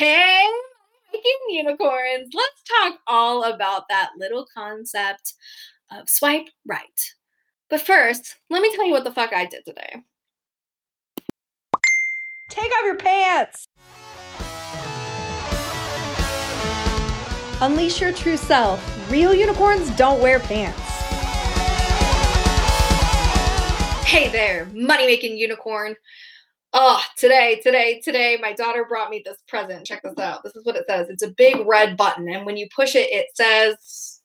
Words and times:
Hey, 0.00 0.46
making 1.12 1.32
unicorns. 1.50 2.30
Let's 2.32 2.62
talk 2.66 3.00
all 3.06 3.44
about 3.44 3.82
that 3.90 4.12
little 4.16 4.46
concept 4.56 5.34
of 5.92 6.08
swipe 6.08 6.46
right. 6.66 7.12
But 7.68 7.82
first, 7.82 8.36
let 8.48 8.62
me 8.62 8.74
tell 8.74 8.86
you 8.86 8.92
what 8.92 9.04
the 9.04 9.12
fuck 9.12 9.34
I 9.34 9.44
did 9.44 9.62
today. 9.66 9.96
Take 12.48 12.72
off 12.78 12.84
your 12.86 12.96
pants! 12.96 13.66
Unleash 17.60 18.00
your 18.00 18.12
true 18.12 18.38
self. 18.38 18.80
Real 19.10 19.34
unicorns 19.34 19.90
don't 19.98 20.22
wear 20.22 20.40
pants. 20.40 20.80
Hey 24.06 24.30
there, 24.30 24.64
money 24.72 25.06
making 25.06 25.36
unicorn. 25.36 25.94
Oh, 26.72 27.02
today, 27.16 27.60
today, 27.64 28.00
today, 28.02 28.38
my 28.40 28.52
daughter 28.52 28.84
brought 28.88 29.10
me 29.10 29.22
this 29.24 29.38
present. 29.48 29.84
Check 29.84 30.02
this 30.04 30.16
out. 30.18 30.44
This 30.44 30.54
is 30.54 30.64
what 30.64 30.76
it 30.76 30.84
says. 30.88 31.08
It's 31.08 31.24
a 31.24 31.30
big 31.30 31.66
red 31.66 31.96
button, 31.96 32.28
and 32.28 32.46
when 32.46 32.56
you 32.56 32.68
push 32.74 32.94
it, 32.94 33.08
it 33.10 33.26
says 33.34 34.20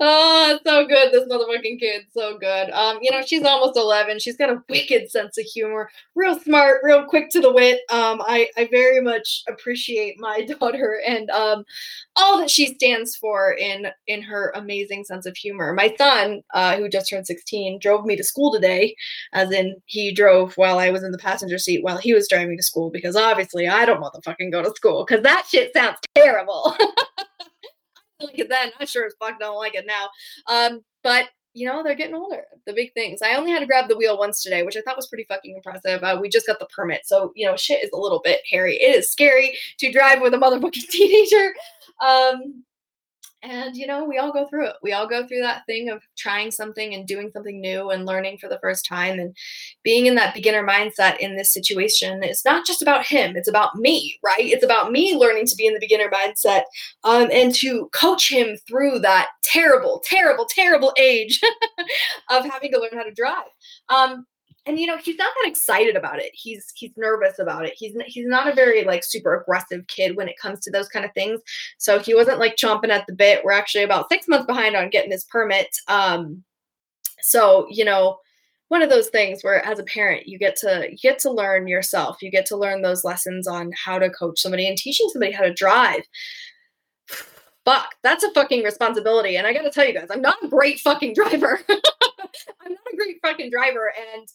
Oh, 0.00 0.58
so 0.66 0.86
good. 0.88 1.12
This 1.12 1.24
motherfucking 1.28 1.78
kid, 1.78 2.06
so 2.12 2.36
good. 2.36 2.70
Um, 2.70 2.98
you 3.00 3.12
know, 3.12 3.22
she's 3.22 3.44
almost 3.44 3.76
11. 3.76 4.18
She's 4.18 4.36
got 4.36 4.50
a 4.50 4.60
wicked 4.68 5.08
sense 5.08 5.38
of 5.38 5.44
humor, 5.44 5.88
real 6.16 6.36
smart, 6.38 6.80
real 6.82 7.04
quick 7.04 7.30
to 7.30 7.40
the 7.40 7.52
wit. 7.52 7.80
Um, 7.90 8.20
I, 8.26 8.48
I 8.56 8.66
very 8.72 9.00
much 9.00 9.44
appreciate 9.48 10.16
my 10.18 10.44
daughter 10.60 11.00
and 11.06 11.30
um, 11.30 11.64
all 12.16 12.38
that 12.40 12.50
she 12.50 12.74
stands 12.74 13.14
for 13.14 13.52
in 13.52 13.86
in 14.08 14.20
her 14.22 14.52
amazing 14.56 15.04
sense 15.04 15.26
of 15.26 15.36
humor. 15.36 15.72
My 15.72 15.94
son, 15.96 16.42
uh, 16.54 16.76
who 16.76 16.88
just 16.88 17.08
turned 17.08 17.28
16, 17.28 17.78
drove 17.78 18.04
me 18.04 18.16
to 18.16 18.24
school 18.24 18.52
today, 18.52 18.96
as 19.32 19.52
in 19.52 19.76
he 19.86 20.12
drove 20.12 20.54
while 20.56 20.78
I 20.80 20.90
was 20.90 21.04
in 21.04 21.12
the 21.12 21.18
passenger 21.18 21.58
seat 21.58 21.84
while 21.84 21.98
he 21.98 22.14
was 22.14 22.28
driving 22.28 22.56
to 22.56 22.64
school 22.64 22.90
because 22.90 23.14
obviously 23.14 23.68
I 23.68 23.84
don't 23.84 24.02
motherfucking 24.02 24.50
go 24.50 24.62
to 24.62 24.70
school 24.70 25.04
because 25.06 25.22
that 25.22 25.46
shit 25.48 25.72
sounds 25.72 25.98
terrible. 26.16 26.76
like 28.24 28.38
it 28.38 28.48
then. 28.48 28.72
I 28.78 28.84
sure 28.84 29.06
as 29.06 29.14
fuck 29.18 29.38
don't 29.38 29.56
like 29.56 29.74
it 29.74 29.86
now. 29.86 30.08
Um, 30.48 30.80
but 31.02 31.28
you 31.54 31.68
know, 31.68 31.84
they're 31.84 31.94
getting 31.94 32.16
older. 32.16 32.42
The 32.66 32.72
big 32.72 32.92
things. 32.94 33.22
I 33.22 33.36
only 33.36 33.52
had 33.52 33.60
to 33.60 33.66
grab 33.66 33.88
the 33.88 33.96
wheel 33.96 34.18
once 34.18 34.42
today, 34.42 34.64
which 34.64 34.76
I 34.76 34.80
thought 34.80 34.96
was 34.96 35.06
pretty 35.06 35.24
fucking 35.28 35.54
impressive. 35.54 36.02
Uh, 36.02 36.18
we 36.20 36.28
just 36.28 36.48
got 36.48 36.58
the 36.58 36.66
permit, 36.66 37.02
so 37.04 37.32
you 37.36 37.46
know, 37.46 37.56
shit 37.56 37.82
is 37.82 37.90
a 37.92 37.98
little 37.98 38.20
bit 38.24 38.40
hairy. 38.50 38.76
It 38.76 38.96
is 38.96 39.10
scary 39.10 39.56
to 39.78 39.92
drive 39.92 40.20
with 40.20 40.34
a 40.34 40.36
motherfucking 40.36 40.72
teenager. 40.90 41.54
Um, 42.04 42.64
and, 43.44 43.76
you 43.76 43.86
know, 43.86 44.04
we 44.04 44.16
all 44.16 44.32
go 44.32 44.46
through 44.46 44.68
it. 44.68 44.76
We 44.82 44.92
all 44.92 45.06
go 45.06 45.26
through 45.26 45.42
that 45.42 45.66
thing 45.66 45.90
of 45.90 46.02
trying 46.16 46.50
something 46.50 46.94
and 46.94 47.06
doing 47.06 47.30
something 47.30 47.60
new 47.60 47.90
and 47.90 48.06
learning 48.06 48.38
for 48.38 48.48
the 48.48 48.58
first 48.60 48.86
time. 48.86 49.20
And 49.20 49.36
being 49.82 50.06
in 50.06 50.14
that 50.14 50.34
beginner 50.34 50.66
mindset 50.66 51.18
in 51.18 51.36
this 51.36 51.52
situation 51.52 52.24
is 52.24 52.44
not 52.44 52.66
just 52.66 52.80
about 52.80 53.06
him, 53.06 53.36
it's 53.36 53.48
about 53.48 53.76
me, 53.76 54.18
right? 54.24 54.40
It's 54.40 54.64
about 54.64 54.90
me 54.90 55.14
learning 55.14 55.46
to 55.46 55.56
be 55.56 55.66
in 55.66 55.74
the 55.74 55.80
beginner 55.80 56.08
mindset 56.08 56.62
um, 57.04 57.28
and 57.30 57.54
to 57.56 57.90
coach 57.92 58.32
him 58.32 58.56
through 58.66 59.00
that 59.00 59.28
terrible, 59.42 60.02
terrible, 60.04 60.46
terrible 60.46 60.94
age 60.98 61.38
of 62.30 62.46
having 62.46 62.72
to 62.72 62.80
learn 62.80 62.94
how 62.94 63.02
to 63.02 63.12
drive. 63.12 63.44
Um, 63.90 64.26
and 64.66 64.78
you 64.78 64.86
know 64.86 64.96
he's 64.96 65.16
not 65.16 65.32
that 65.42 65.50
excited 65.50 65.96
about 65.96 66.20
it. 66.20 66.30
He's 66.32 66.72
he's 66.74 66.92
nervous 66.96 67.38
about 67.38 67.66
it. 67.66 67.74
He's 67.76 67.94
he's 68.06 68.26
not 68.26 68.48
a 68.48 68.54
very 68.54 68.84
like 68.84 69.04
super 69.04 69.34
aggressive 69.40 69.86
kid 69.88 70.16
when 70.16 70.28
it 70.28 70.38
comes 70.38 70.60
to 70.60 70.70
those 70.70 70.88
kind 70.88 71.04
of 71.04 71.12
things. 71.12 71.40
So 71.78 71.98
he 71.98 72.14
wasn't 72.14 72.38
like 72.38 72.56
chomping 72.56 72.88
at 72.90 73.06
the 73.06 73.14
bit. 73.14 73.44
We're 73.44 73.52
actually 73.52 73.84
about 73.84 74.08
six 74.10 74.26
months 74.26 74.46
behind 74.46 74.76
on 74.76 74.90
getting 74.90 75.10
his 75.10 75.24
permit. 75.24 75.68
Um 75.88 76.42
so 77.20 77.66
you 77.68 77.84
know 77.84 78.18
one 78.68 78.82
of 78.82 78.90
those 78.90 79.08
things 79.08 79.42
where 79.42 79.64
as 79.64 79.78
a 79.78 79.84
parent 79.84 80.26
you 80.26 80.38
get 80.38 80.56
to 80.56 80.88
you 80.90 80.98
get 80.98 81.18
to 81.20 81.30
learn 81.30 81.68
yourself. 81.68 82.22
You 82.22 82.30
get 82.30 82.46
to 82.46 82.56
learn 82.56 82.82
those 82.82 83.04
lessons 83.04 83.46
on 83.46 83.70
how 83.72 83.98
to 83.98 84.10
coach 84.10 84.40
somebody 84.40 84.66
and 84.66 84.78
teaching 84.78 85.08
somebody 85.12 85.32
how 85.32 85.42
to 85.42 85.52
drive. 85.52 86.02
Fuck 87.66 87.94
that's 88.02 88.24
a 88.24 88.32
fucking 88.32 88.62
responsibility. 88.64 89.36
And 89.36 89.46
i 89.46 89.52
gotta 89.52 89.70
tell 89.70 89.86
you 89.86 89.92
guys 89.92 90.08
i'm 90.10 90.22
not 90.22 90.42
a 90.42 90.48
great 90.48 90.80
fucking 90.80 91.14
driver. 91.14 91.60
I'm 91.68 92.72
not 92.72 92.83
great 92.96 93.18
fucking 93.22 93.50
driver. 93.50 93.92
And 94.14 94.28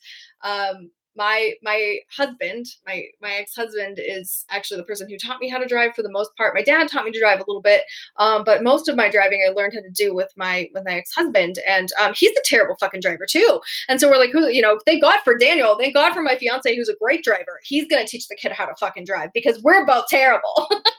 um, 0.43 0.91
my 1.15 1.53
my 1.61 1.97
husband, 2.15 2.65
my 2.87 3.03
my 3.21 3.33
ex 3.33 3.55
husband, 3.55 3.99
is 4.01 4.45
actually 4.49 4.77
the 4.77 4.85
person 4.85 5.09
who 5.09 5.17
taught 5.17 5.39
me 5.39 5.49
how 5.49 5.57
to 5.57 5.67
drive 5.67 5.93
for 5.93 6.01
the 6.01 6.11
most 6.11 6.35
part. 6.37 6.55
My 6.55 6.61
dad 6.61 6.87
taught 6.87 7.05
me 7.05 7.11
to 7.11 7.19
drive 7.19 7.39
a 7.39 7.45
little 7.47 7.61
bit, 7.61 7.83
um, 8.17 8.43
but 8.43 8.63
most 8.63 8.87
of 8.87 8.95
my 8.95 9.09
driving 9.09 9.43
I 9.45 9.51
learned 9.51 9.73
how 9.73 9.81
to 9.81 9.89
do 9.89 10.15
with 10.15 10.31
my 10.37 10.69
with 10.73 10.85
my 10.85 10.95
ex 10.95 11.13
husband, 11.13 11.59
and 11.67 11.89
um, 11.99 12.13
he's 12.15 12.31
a 12.31 12.41
terrible 12.45 12.77
fucking 12.79 13.01
driver 13.01 13.25
too. 13.29 13.59
And 13.89 13.99
so 13.99 14.09
we're 14.09 14.17
like, 14.17 14.31
who, 14.31 14.47
you 14.47 14.61
know, 14.61 14.79
thank 14.85 15.01
God 15.01 15.19
for 15.23 15.37
Daniel, 15.37 15.77
thank 15.77 15.93
God 15.93 16.13
for 16.13 16.21
my 16.21 16.37
fiance 16.37 16.75
who's 16.75 16.89
a 16.89 16.95
great 16.95 17.23
driver. 17.23 17.59
He's 17.63 17.87
gonna 17.87 18.07
teach 18.07 18.27
the 18.27 18.35
kid 18.35 18.53
how 18.53 18.65
to 18.65 18.75
fucking 18.79 19.05
drive 19.05 19.31
because 19.33 19.61
we're 19.61 19.85
both 19.85 20.07
terrible. 20.07 20.69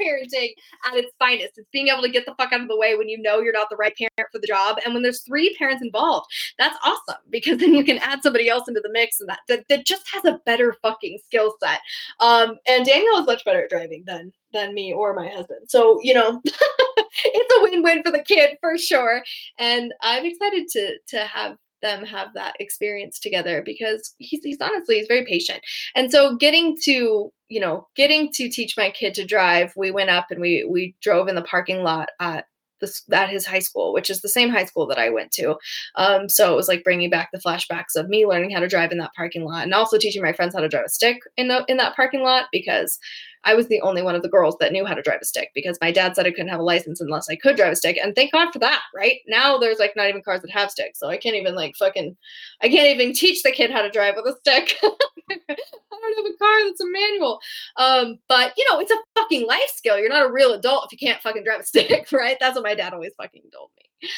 That's 0.00 0.32
co-parenting 0.32 0.50
at 0.86 0.96
its 0.96 1.12
finest. 1.18 1.58
It's 1.58 1.68
being 1.72 1.88
able 1.88 2.02
to 2.02 2.08
get 2.08 2.26
the 2.26 2.34
fuck 2.34 2.52
out 2.52 2.60
of 2.60 2.68
the 2.68 2.76
way 2.76 2.96
when 2.96 3.08
you 3.08 3.20
know 3.20 3.40
you're 3.40 3.52
not 3.52 3.70
the 3.70 3.76
right 3.76 3.96
parent 3.96 4.30
for 4.32 4.38
the 4.38 4.46
job, 4.46 4.78
and 4.84 4.94
when 4.94 5.02
there's 5.02 5.22
three 5.22 5.54
parents 5.56 5.82
involved. 5.82 6.26
That's 6.58 6.76
awesome 6.84 7.22
because 7.30 7.58
then 7.58 7.74
you 7.74 7.84
can 7.84 7.98
add 7.98 8.22
somebody 8.22 8.48
else 8.48 8.68
into 8.68 8.80
the 8.80 8.92
mix, 8.92 9.20
and 9.20 9.28
that 9.28 9.40
that, 9.48 9.64
that 9.68 9.86
just 9.86 10.08
has 10.12 10.24
a 10.24 10.40
better 10.46 10.76
fucking 10.82 11.18
skill 11.24 11.54
set. 11.62 11.80
Um, 12.20 12.56
and 12.66 12.84
Daniel 12.84 13.18
is 13.18 13.26
much 13.26 13.44
better 13.44 13.64
at 13.64 13.70
driving 13.70 14.04
than 14.06 14.32
than 14.52 14.74
me 14.74 14.92
or 14.92 15.14
my 15.14 15.28
husband. 15.28 15.68
So 15.68 15.98
you 16.02 16.14
know, 16.14 16.40
it's 16.44 17.56
a 17.58 17.62
win-win 17.62 18.02
for 18.02 18.10
the 18.10 18.22
kid 18.22 18.56
for 18.60 18.76
sure. 18.78 19.22
And 19.58 19.92
I'm 20.02 20.24
excited 20.24 20.68
to 20.72 20.98
to 21.08 21.18
have 21.24 21.56
them 21.82 22.04
have 22.04 22.28
that 22.34 22.54
experience 22.60 23.18
together 23.18 23.62
because 23.64 24.14
he's, 24.18 24.42
he's 24.42 24.58
honestly 24.60 24.96
he's 24.96 25.08
very 25.08 25.24
patient. 25.24 25.60
And 25.94 26.10
so 26.10 26.36
getting 26.36 26.76
to 26.84 27.32
you 27.48 27.60
know 27.60 27.88
getting 27.96 28.30
to 28.32 28.48
teach 28.48 28.76
my 28.76 28.90
kid 28.90 29.14
to 29.14 29.26
drive 29.26 29.72
we 29.76 29.90
went 29.90 30.10
up 30.10 30.26
and 30.30 30.40
we 30.40 30.64
we 30.68 30.94
drove 31.02 31.28
in 31.28 31.34
the 31.34 31.42
parking 31.42 31.82
lot 31.82 32.08
at 32.20 32.46
this 32.80 33.02
at 33.12 33.28
his 33.28 33.44
high 33.44 33.58
school 33.58 33.92
which 33.92 34.08
is 34.08 34.22
the 34.22 34.28
same 34.28 34.48
high 34.48 34.64
school 34.64 34.86
that 34.86 34.98
i 34.98 35.10
went 35.10 35.30
to. 35.32 35.56
Um, 35.96 36.28
so 36.28 36.52
it 36.52 36.56
was 36.56 36.68
like 36.68 36.84
bringing 36.84 37.10
back 37.10 37.30
the 37.32 37.40
flashbacks 37.40 37.96
of 37.96 38.08
me 38.08 38.26
learning 38.26 38.50
how 38.52 38.60
to 38.60 38.68
drive 38.68 38.92
in 38.92 38.98
that 38.98 39.14
parking 39.14 39.44
lot 39.44 39.64
and 39.64 39.74
also 39.74 39.98
teaching 39.98 40.22
my 40.22 40.32
friends 40.32 40.54
how 40.54 40.60
to 40.60 40.68
drive 40.68 40.84
a 40.86 40.88
stick 40.88 41.18
in, 41.36 41.48
the, 41.48 41.64
in 41.68 41.76
that 41.76 41.96
parking 41.96 42.22
lot 42.22 42.46
because 42.52 42.98
I 43.44 43.54
was 43.54 43.68
the 43.68 43.80
only 43.80 44.02
one 44.02 44.14
of 44.14 44.22
the 44.22 44.28
girls 44.28 44.56
that 44.60 44.72
knew 44.72 44.84
how 44.84 44.94
to 44.94 45.02
drive 45.02 45.20
a 45.22 45.24
stick 45.24 45.50
because 45.54 45.78
my 45.80 45.90
dad 45.90 46.14
said 46.14 46.26
I 46.26 46.30
couldn't 46.30 46.48
have 46.48 46.60
a 46.60 46.64
license 46.64 47.00
unless 47.00 47.28
I 47.28 47.36
could 47.36 47.56
drive 47.56 47.72
a 47.72 47.76
stick. 47.76 47.96
And 47.96 48.14
thank 48.14 48.32
God 48.32 48.52
for 48.52 48.58
that, 48.58 48.82
right? 48.94 49.18
Now 49.26 49.56
there's 49.56 49.78
like 49.78 49.96
not 49.96 50.08
even 50.08 50.22
cars 50.22 50.42
that 50.42 50.50
have 50.50 50.70
sticks. 50.70 50.98
So 50.98 51.08
I 51.08 51.16
can't 51.16 51.36
even 51.36 51.54
like 51.54 51.74
fucking, 51.76 52.16
I 52.62 52.68
can't 52.68 52.88
even 52.88 53.12
teach 53.14 53.42
the 53.42 53.52
kid 53.52 53.70
how 53.70 53.82
to 53.82 53.90
drive 53.90 54.14
with 54.16 54.34
a 54.34 54.38
stick. 54.38 54.76
I 54.82 55.56
don't 56.00 56.24
have 56.24 56.34
a 56.34 56.38
car 56.38 56.64
that's 56.66 56.80
a 56.80 56.86
manual. 56.86 57.40
Um, 57.76 58.18
but 58.28 58.52
you 58.56 58.66
know, 58.70 58.80
it's 58.80 58.92
a 58.92 58.96
fucking 59.14 59.46
life 59.46 59.72
skill. 59.74 59.98
You're 59.98 60.08
not 60.08 60.28
a 60.28 60.32
real 60.32 60.52
adult 60.52 60.86
if 60.86 60.92
you 60.92 60.98
can't 61.06 61.22
fucking 61.22 61.44
drive 61.44 61.60
a 61.60 61.64
stick, 61.66 62.12
right? 62.12 62.36
That's 62.40 62.56
what 62.56 62.64
my 62.64 62.74
dad 62.74 62.92
always 62.92 63.12
fucking 63.16 63.42
told 63.52 63.70
me. 63.78 64.08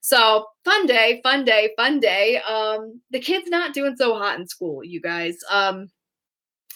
So 0.00 0.46
fun 0.64 0.86
day, 0.86 1.20
fun 1.22 1.44
day, 1.44 1.70
fun 1.76 1.98
day. 1.98 2.38
Um, 2.40 3.00
the 3.10 3.20
kid's 3.20 3.48
not 3.48 3.72
doing 3.72 3.96
so 3.96 4.18
hot 4.18 4.38
in 4.38 4.46
school, 4.46 4.84
you 4.84 5.00
guys. 5.00 5.38
Um, 5.50 5.88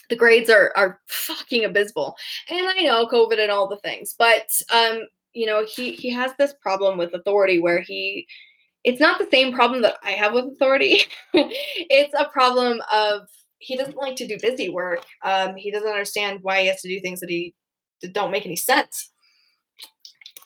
the 0.09 0.17
grades 0.17 0.51
are 0.51 0.73
are 0.77 1.01
fucking 1.09 1.65
abysmal. 1.65 2.17
And 2.49 2.67
I 2.69 2.83
know 2.83 3.07
COVID 3.07 3.39
and 3.39 3.51
all 3.51 3.69
the 3.69 3.79
things, 3.79 4.15
but 4.19 4.49
um, 4.73 5.01
you 5.33 5.47
know, 5.47 5.65
he 5.65 5.93
he 5.93 6.11
has 6.11 6.33
this 6.39 6.55
problem 6.61 6.99
with 6.99 7.15
authority 7.15 7.59
where 7.61 7.81
he 7.81 8.27
it's 8.85 9.01
not 9.01 9.19
the 9.19 9.29
same 9.31 9.53
problem 9.53 9.83
that 9.83 9.97
I 10.03 10.13
have 10.13 10.33
with 10.33 10.47
authority. 10.47 11.03
it's 11.35 12.15
a 12.19 12.29
problem 12.31 12.81
of 12.93 13.29
he 13.59 13.77
doesn't 13.77 13.97
like 13.97 14.17
to 14.17 14.27
do 14.27 14.39
busy 14.41 14.69
work. 14.69 15.05
Um, 15.23 15.57
he 15.57 15.71
doesn't 15.71 15.89
understand 15.89 16.41
why 16.43 16.63
he 16.63 16.69
has 16.69 16.81
to 16.83 16.89
do 16.89 17.01
things 17.01 17.21
that 17.21 17.31
he 17.31 17.55
that 18.03 18.13
don't 18.13 18.31
make 18.31 18.47
any 18.47 18.57
sense. 18.57 19.11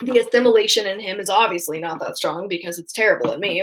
The 0.00 0.18
assimilation 0.18 0.86
in 0.86 0.98
him 0.98 1.20
is 1.20 1.30
obviously 1.30 1.78
not 1.78 2.00
that 2.00 2.16
strong 2.16 2.48
because 2.48 2.78
it's 2.78 2.92
terrible 2.92 3.32
at 3.32 3.40
me. 3.40 3.60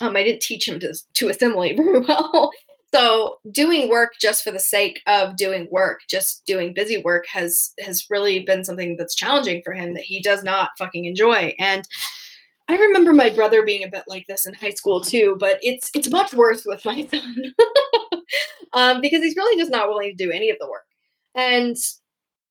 Um, 0.00 0.16
I 0.16 0.22
didn't 0.22 0.42
teach 0.42 0.68
him 0.68 0.78
to 0.80 0.94
to 1.14 1.28
assimilate 1.28 1.76
very 1.76 2.00
well. 2.08 2.50
So 2.94 3.40
doing 3.50 3.88
work 3.88 4.12
just 4.20 4.44
for 4.44 4.52
the 4.52 4.60
sake 4.60 5.02
of 5.08 5.34
doing 5.36 5.66
work, 5.72 6.02
just 6.08 6.46
doing 6.46 6.72
busy 6.72 6.98
work 6.98 7.26
has 7.26 7.72
has 7.80 8.06
really 8.08 8.44
been 8.44 8.64
something 8.64 8.96
that's 8.96 9.16
challenging 9.16 9.62
for 9.64 9.72
him 9.72 9.94
that 9.94 10.04
he 10.04 10.22
does 10.22 10.44
not 10.44 10.70
fucking 10.78 11.04
enjoy. 11.04 11.56
And 11.58 11.82
I 12.68 12.76
remember 12.76 13.12
my 13.12 13.30
brother 13.30 13.64
being 13.64 13.82
a 13.82 13.90
bit 13.90 14.04
like 14.06 14.28
this 14.28 14.46
in 14.46 14.54
high 14.54 14.74
school 14.74 15.00
too, 15.00 15.36
but 15.40 15.58
it's 15.60 15.90
it's 15.92 16.08
much 16.08 16.34
worse 16.34 16.64
with 16.64 16.84
my 16.84 17.04
son 17.12 17.54
um, 18.74 19.00
because 19.00 19.24
he's 19.24 19.34
really 19.34 19.60
just 19.60 19.72
not 19.72 19.88
willing 19.88 20.16
to 20.16 20.24
do 20.24 20.30
any 20.30 20.50
of 20.50 20.58
the 20.60 20.70
work. 20.70 20.86
And 21.34 21.76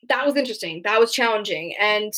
that 0.10 0.25
was 0.25 0.36
interesting. 0.36 0.81
That 0.84 1.00
was 1.00 1.13
challenging. 1.13 1.74
And 1.80 2.12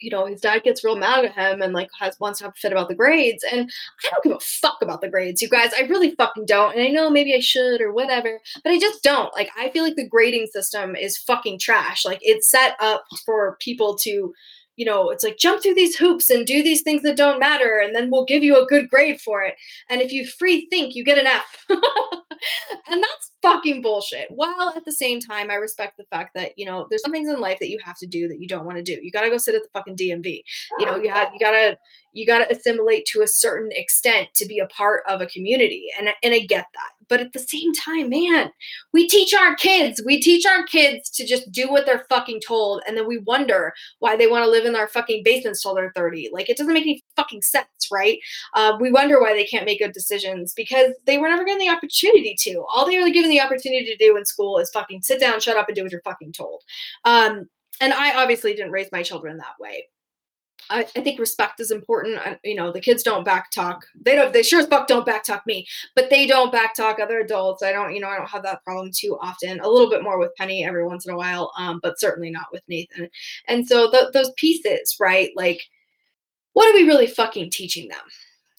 you 0.00 0.10
know, 0.10 0.26
his 0.26 0.40
dad 0.40 0.62
gets 0.62 0.84
real 0.84 0.96
mad 0.96 1.24
at 1.24 1.32
him 1.32 1.62
and 1.62 1.72
like 1.72 1.88
has 1.98 2.18
wants 2.20 2.38
to 2.38 2.44
have 2.44 2.54
a 2.54 2.58
fit 2.58 2.72
about 2.72 2.88
the 2.88 2.94
grades. 2.94 3.44
And 3.50 3.70
I 4.04 4.08
don't 4.10 4.24
give 4.24 4.32
a 4.32 4.40
fuck 4.40 4.78
about 4.82 5.00
the 5.00 5.08
grades, 5.08 5.42
you 5.42 5.48
guys. 5.48 5.70
I 5.76 5.82
really 5.82 6.14
fucking 6.14 6.46
don't. 6.46 6.74
And 6.74 6.82
I 6.82 6.88
know 6.88 7.10
maybe 7.10 7.34
I 7.34 7.40
should 7.40 7.80
or 7.80 7.92
whatever, 7.92 8.40
but 8.62 8.72
I 8.72 8.78
just 8.78 9.02
don't. 9.02 9.34
Like, 9.34 9.50
I 9.56 9.70
feel 9.70 9.84
like 9.84 9.96
the 9.96 10.08
grading 10.08 10.48
system 10.48 10.96
is 10.96 11.18
fucking 11.18 11.58
trash. 11.58 12.04
Like, 12.04 12.20
it's 12.22 12.50
set 12.50 12.76
up 12.80 13.04
for 13.24 13.56
people 13.60 13.96
to 13.98 14.32
you 14.78 14.84
know, 14.84 15.10
it's 15.10 15.24
like 15.24 15.38
jump 15.38 15.60
through 15.60 15.74
these 15.74 15.96
hoops 15.96 16.30
and 16.30 16.46
do 16.46 16.62
these 16.62 16.82
things 16.82 17.02
that 17.02 17.16
don't 17.16 17.40
matter, 17.40 17.82
and 17.84 17.96
then 17.96 18.10
we'll 18.10 18.24
give 18.24 18.44
you 18.44 18.62
a 18.62 18.66
good 18.66 18.88
grade 18.88 19.20
for 19.20 19.42
it. 19.42 19.56
And 19.90 20.00
if 20.00 20.12
you 20.12 20.24
free 20.24 20.68
think, 20.70 20.94
you 20.94 21.04
get 21.04 21.18
an 21.18 21.26
F. 21.26 21.66
and 21.68 23.02
that's 23.02 23.32
fucking 23.42 23.82
bullshit. 23.82 24.28
While 24.30 24.72
at 24.76 24.84
the 24.84 24.92
same 24.92 25.18
time, 25.18 25.50
I 25.50 25.54
respect 25.54 25.96
the 25.96 26.04
fact 26.04 26.32
that, 26.34 26.52
you 26.56 26.64
know, 26.64 26.86
there's 26.88 27.02
some 27.02 27.10
things 27.10 27.28
in 27.28 27.40
life 27.40 27.58
that 27.58 27.70
you 27.70 27.78
have 27.84 27.98
to 27.98 28.06
do 28.06 28.28
that 28.28 28.40
you 28.40 28.46
don't 28.46 28.64
want 28.64 28.78
to 28.78 28.82
do. 28.84 29.00
You 29.02 29.10
gotta 29.10 29.30
go 29.30 29.38
sit 29.38 29.56
at 29.56 29.62
the 29.64 29.68
fucking 29.72 29.96
DMV. 29.96 30.42
You 30.78 30.86
know, 30.86 30.96
you 30.96 31.10
have 31.10 31.30
you 31.32 31.40
gotta 31.40 31.76
you 32.12 32.24
gotta 32.24 32.50
assimilate 32.50 33.04
to 33.06 33.22
a 33.22 33.26
certain 33.26 33.72
extent 33.72 34.28
to 34.34 34.46
be 34.46 34.60
a 34.60 34.66
part 34.66 35.02
of 35.08 35.20
a 35.20 35.26
community. 35.26 35.88
And 35.98 36.08
and 36.22 36.34
I 36.34 36.38
get 36.40 36.66
that. 36.74 36.97
But 37.08 37.20
at 37.20 37.32
the 37.32 37.38
same 37.38 37.72
time, 37.72 38.10
man, 38.10 38.50
we 38.92 39.08
teach 39.08 39.34
our 39.34 39.54
kids, 39.54 40.02
we 40.04 40.20
teach 40.20 40.46
our 40.46 40.64
kids 40.64 41.10
to 41.10 41.26
just 41.26 41.50
do 41.50 41.70
what 41.70 41.86
they're 41.86 42.06
fucking 42.08 42.40
told. 42.46 42.82
And 42.86 42.96
then 42.96 43.06
we 43.06 43.18
wonder 43.18 43.72
why 43.98 44.16
they 44.16 44.26
want 44.26 44.44
to 44.44 44.50
live 44.50 44.64
in 44.64 44.72
their 44.72 44.88
fucking 44.88 45.22
basements 45.24 45.62
till 45.62 45.74
they're 45.74 45.92
30. 45.94 46.30
Like, 46.32 46.48
it 46.48 46.56
doesn't 46.56 46.72
make 46.72 46.82
any 46.82 47.02
fucking 47.16 47.42
sense, 47.42 47.66
right? 47.92 48.18
Uh, 48.54 48.76
we 48.80 48.92
wonder 48.92 49.20
why 49.20 49.32
they 49.32 49.44
can't 49.44 49.66
make 49.66 49.80
good 49.80 49.92
decisions 49.92 50.54
because 50.54 50.92
they 51.06 51.18
were 51.18 51.28
never 51.28 51.44
given 51.44 51.58
the 51.58 51.70
opportunity 51.70 52.36
to. 52.40 52.64
All 52.72 52.86
they 52.86 52.98
were 52.98 53.10
given 53.10 53.30
the 53.30 53.40
opportunity 53.40 53.84
to 53.84 53.96
do 53.96 54.16
in 54.16 54.24
school 54.24 54.58
is 54.58 54.70
fucking 54.70 55.02
sit 55.02 55.20
down, 55.20 55.40
shut 55.40 55.56
up, 55.56 55.68
and 55.68 55.76
do 55.76 55.82
what 55.82 55.92
you're 55.92 56.02
fucking 56.02 56.32
told. 56.32 56.62
Um, 57.04 57.48
and 57.80 57.92
I 57.92 58.20
obviously 58.20 58.54
didn't 58.54 58.72
raise 58.72 58.90
my 58.92 59.02
children 59.02 59.38
that 59.38 59.58
way. 59.60 59.86
I, 60.70 60.80
I, 60.96 61.00
think 61.00 61.18
respect 61.18 61.60
is 61.60 61.70
important. 61.70 62.18
I, 62.18 62.38
you 62.44 62.54
know, 62.54 62.72
the 62.72 62.80
kids 62.80 63.02
don't 63.02 63.26
backtalk. 63.26 63.80
They 64.00 64.14
don't. 64.14 64.32
They 64.32 64.42
sure 64.42 64.60
as 64.60 64.66
fuck 64.66 64.86
don't 64.86 65.06
backtalk 65.06 65.40
me, 65.46 65.66
but 65.94 66.10
they 66.10 66.26
don't 66.26 66.52
backtalk 66.52 67.00
other 67.00 67.20
adults. 67.20 67.62
I 67.62 67.72
don't. 67.72 67.94
You 67.94 68.00
know, 68.00 68.08
I 68.08 68.16
don't 68.16 68.28
have 68.28 68.42
that 68.42 68.62
problem 68.64 68.90
too 68.94 69.18
often. 69.20 69.60
A 69.60 69.68
little 69.68 69.90
bit 69.90 70.02
more 70.02 70.18
with 70.18 70.34
Penny 70.36 70.64
every 70.64 70.84
once 70.84 71.06
in 71.06 71.12
a 71.12 71.16
while, 71.16 71.52
um, 71.58 71.80
but 71.82 71.98
certainly 71.98 72.30
not 72.30 72.46
with 72.52 72.62
Nathan. 72.68 73.08
And 73.46 73.66
so 73.66 73.90
th- 73.90 74.12
those 74.12 74.30
pieces, 74.36 74.96
right? 75.00 75.30
Like, 75.36 75.62
what 76.52 76.68
are 76.68 76.78
we 76.78 76.86
really 76.86 77.06
fucking 77.06 77.50
teaching 77.50 77.88
them? 77.88 78.00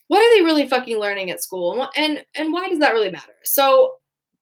What 0.08 0.22
are 0.22 0.36
they 0.36 0.44
really 0.44 0.68
fucking 0.68 0.98
learning 0.98 1.32
at 1.32 1.44
school? 1.44 1.74
And 1.74 1.90
and, 1.96 2.26
and 2.36 2.54
why 2.54 2.70
does 2.70 2.80
that 2.80 2.94
really 2.94 3.12
matter? 3.12 3.34
So, 3.44 3.94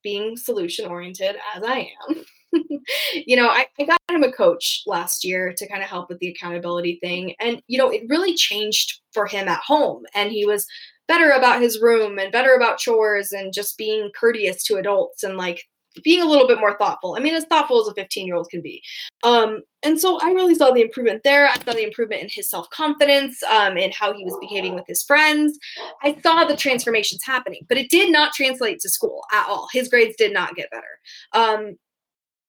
being 0.04 0.38
solution 0.38 0.86
oriented 0.86 1.36
as 1.56 1.64
I 1.64 1.92
am. 2.08 2.26
you 3.26 3.36
know, 3.36 3.50
I, 3.50 3.68
I 3.80 3.84
got 3.84 4.00
him 4.10 4.24
a 4.24 4.32
coach 4.32 4.84
last 4.86 5.24
year 5.24 5.54
to 5.56 5.68
kind 5.68 5.84
of 5.84 5.90
help 5.90 6.10
with 6.10 6.20
the 6.20 6.30
accountability 6.30 7.00
thing. 7.02 7.34
And, 7.40 7.62
you 7.68 7.78
know, 7.78 7.90
it 7.90 8.04
really 8.08 8.36
changed 8.36 9.02
for 9.14 9.26
him 9.26 9.48
at 9.48 9.62
home. 9.66 10.04
And 10.14 10.32
he 10.32 10.46
was 10.46 10.66
better 11.08 11.32
about 11.32 11.62
his 11.62 11.82
room 11.82 12.20
and 12.20 12.32
better 12.32 12.54
about 12.54 12.80
chores 12.80 13.32
and 13.32 13.54
just 13.54 13.78
being 13.78 14.12
courteous 14.18 14.64
to 14.66 14.76
adults 14.76 15.24
and 15.24 15.38
like 15.38 15.64
being 16.04 16.22
a 16.22 16.26
little 16.26 16.48
bit 16.48 16.60
more 16.60 16.78
thoughtful. 16.78 17.16
I 17.18 17.22
mean, 17.22 17.34
as 17.34 17.46
thoughtful 17.46 17.82
as 17.82 17.88
a 17.88 17.94
15 17.94 18.28
year 18.28 18.36
old 18.36 18.50
can 18.50 18.62
be. 18.62 18.82
Um, 19.24 19.62
and 19.84 20.00
so 20.00 20.20
I 20.22 20.32
really 20.32 20.56
saw 20.56 20.72
the 20.72 20.82
improvement 20.82 21.24
there. 21.24 21.48
I 21.48 21.56
saw 21.56 21.74
the 21.74 21.86
improvement 21.86 22.22
in 22.22 22.30
his 22.32 22.50
self 22.50 22.70
confidence, 22.70 23.42
um, 23.44 23.78
how 23.94 24.14
he 24.14 24.24
was 24.24 24.38
behaving 24.40 24.76
with 24.76 24.86
his 24.88 25.04
friends. 25.04 25.58
I 26.04 26.18
saw 26.22 26.46
the 26.46 26.58
transformations 26.58 27.24
happening, 27.24 27.62
but 27.70 27.78
it 27.78 27.90
did 27.90 28.12
not 28.12 28.34
translate 28.34 28.80
to 28.82 28.90
school 28.90 29.22
at 29.32 29.48
all. 29.48 29.68
His 29.72 29.88
grades 29.88 30.16
did 30.18 30.34
not 30.34 30.56
get 30.56 30.70
better. 30.72 31.00
Um, 31.34 31.78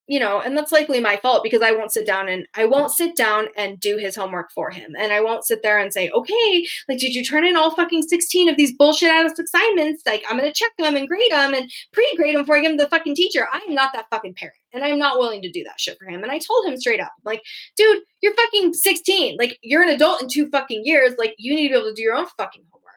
you 0.08 0.18
know, 0.18 0.40
and 0.40 0.56
that's 0.56 0.72
likely 0.72 1.00
my 1.00 1.18
fault 1.18 1.42
because 1.42 1.60
I 1.60 1.70
won't 1.70 1.92
sit 1.92 2.06
down 2.06 2.30
and 2.30 2.46
I 2.54 2.64
won't 2.64 2.90
sit 2.90 3.14
down 3.14 3.48
and 3.58 3.78
do 3.78 3.98
his 3.98 4.16
homework 4.16 4.50
for 4.52 4.70
him. 4.70 4.96
And 4.98 5.12
I 5.12 5.20
won't 5.20 5.44
sit 5.44 5.62
there 5.62 5.78
and 5.78 5.92
say, 5.92 6.08
okay, 6.08 6.66
like, 6.88 6.98
did 6.98 7.14
you 7.14 7.22
turn 7.22 7.44
in 7.44 7.56
all 7.56 7.74
fucking 7.74 8.02
16 8.02 8.48
of 8.48 8.56
these 8.56 8.74
bullshit 8.74 9.10
ass 9.10 9.38
assignments? 9.38 10.02
Like, 10.06 10.24
I'm 10.26 10.38
going 10.38 10.50
to 10.50 10.58
check 10.58 10.72
them 10.78 10.96
and 10.96 11.06
grade 11.06 11.30
them 11.30 11.52
and 11.52 11.70
pre 11.92 12.10
grade 12.16 12.34
them 12.34 12.42
before 12.42 12.56
I 12.56 12.62
give 12.62 12.78
the 12.78 12.88
fucking 12.88 13.16
teacher. 13.16 13.48
I'm 13.52 13.74
not 13.74 13.92
that 13.92 14.06
fucking 14.10 14.32
parent. 14.34 14.56
And 14.72 14.82
I'm 14.82 14.98
not 14.98 15.18
willing 15.18 15.42
to 15.42 15.50
do 15.50 15.62
that 15.64 15.78
shit 15.78 15.98
for 15.98 16.06
him. 16.06 16.22
And 16.22 16.32
I 16.32 16.38
told 16.38 16.64
him 16.64 16.78
straight 16.78 17.00
up, 17.00 17.12
like, 17.24 17.42
dude, 17.76 18.02
you're 18.22 18.34
fucking 18.34 18.72
16. 18.72 19.36
Like, 19.38 19.58
you're 19.62 19.82
an 19.82 19.90
adult 19.90 20.22
in 20.22 20.28
two 20.28 20.48
fucking 20.48 20.86
years. 20.86 21.14
Like, 21.18 21.34
you 21.36 21.54
need 21.54 21.68
to 21.68 21.74
be 21.74 21.78
able 21.78 21.90
to 21.90 21.94
do 21.94 22.02
your 22.02 22.14
own 22.14 22.26
fucking 22.38 22.64
homework. 22.70 22.94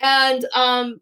And, 0.00 0.44
um, 0.54 1.00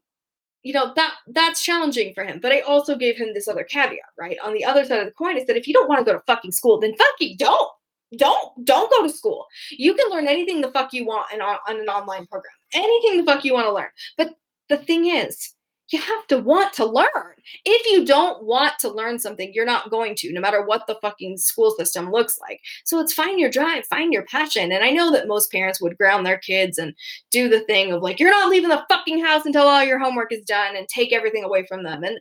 you 0.66 0.72
know 0.72 0.92
that 0.96 1.14
that's 1.28 1.62
challenging 1.62 2.12
for 2.12 2.24
him 2.24 2.40
but 2.42 2.50
i 2.50 2.58
also 2.60 2.96
gave 2.96 3.16
him 3.16 3.32
this 3.32 3.46
other 3.46 3.62
caveat 3.62 4.10
right? 4.18 4.36
On 4.44 4.52
the 4.52 4.64
other 4.64 4.84
side 4.84 4.98
of 4.98 5.06
the 5.06 5.12
coin 5.12 5.36
is 5.36 5.46
that 5.46 5.56
if 5.56 5.68
you 5.68 5.72
don't 5.72 5.88
want 5.88 6.00
to 6.00 6.04
go 6.04 6.12
to 6.12 6.24
fucking 6.26 6.50
school 6.50 6.80
then 6.80 6.94
fucking 6.96 7.36
don't 7.38 7.70
don't 8.16 8.64
don't 8.64 8.90
go 8.90 9.02
to 9.02 9.12
school. 9.12 9.46
You 9.70 9.94
can 9.94 10.10
learn 10.10 10.28
anything 10.28 10.60
the 10.60 10.70
fuck 10.70 10.92
you 10.92 11.04
want 11.04 11.32
in, 11.32 11.40
on 11.40 11.58
an 11.68 11.88
online 11.88 12.26
program 12.26 12.54
anything 12.72 13.18
the 13.18 13.24
fuck 13.24 13.44
you 13.44 13.54
want 13.54 13.66
to 13.66 13.72
learn. 13.72 13.90
But 14.18 14.34
the 14.68 14.76
thing 14.76 15.06
is 15.06 15.52
you 15.91 16.00
have 16.00 16.27
to 16.29 16.38
want 16.38 16.73
to 16.75 16.85
learn. 16.85 17.35
If 17.65 17.91
you 17.91 18.05
don't 18.05 18.44
want 18.44 18.75
to 18.81 18.91
learn 18.91 19.19
something, 19.19 19.53
you're 19.55 19.65
not 19.65 19.91
going 19.91 20.15
to, 20.17 20.33
no 20.33 20.41
matter 20.41 20.65
what 20.65 20.87
the 20.87 20.99
fucking 21.00 21.37
school 21.38 21.71
system 21.79 22.11
looks 22.11 22.38
like. 22.41 22.61
So 22.85 22.99
it's 22.99 23.12
find 23.12 23.38
your 23.38 23.50
drive, 23.50 23.87
find 23.87 24.12
your 24.12 24.25
passion. 24.25 24.73
And 24.73 24.85
I 24.85 24.91
know 24.91 25.12
that 25.12 25.29
most 25.29 25.53
parents 25.53 25.81
would 25.81 25.97
ground 25.97 26.27
their 26.27 26.38
kids 26.38 26.79
and 26.79 26.94
do 27.31 27.49
the 27.49 27.61
thing 27.61 27.93
of 27.93 28.03
like, 28.03 28.19
you're 28.19 28.31
not 28.31 28.50
leaving 28.50 28.71
the 28.71 28.85
fucking 28.88 29.25
house 29.25 29.47
until 29.47 29.69
all 29.69 29.85
your 29.85 29.99
homework 29.99 30.33
is 30.33 30.44
done 30.44 30.77
and 30.77 30.88
take 30.88 31.12
everything 31.12 31.44
away 31.44 31.65
from 31.67 31.85
them. 31.85 32.03
And 32.03 32.19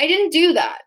I 0.00 0.06
didn't 0.06 0.30
do 0.30 0.52
that. 0.52 0.82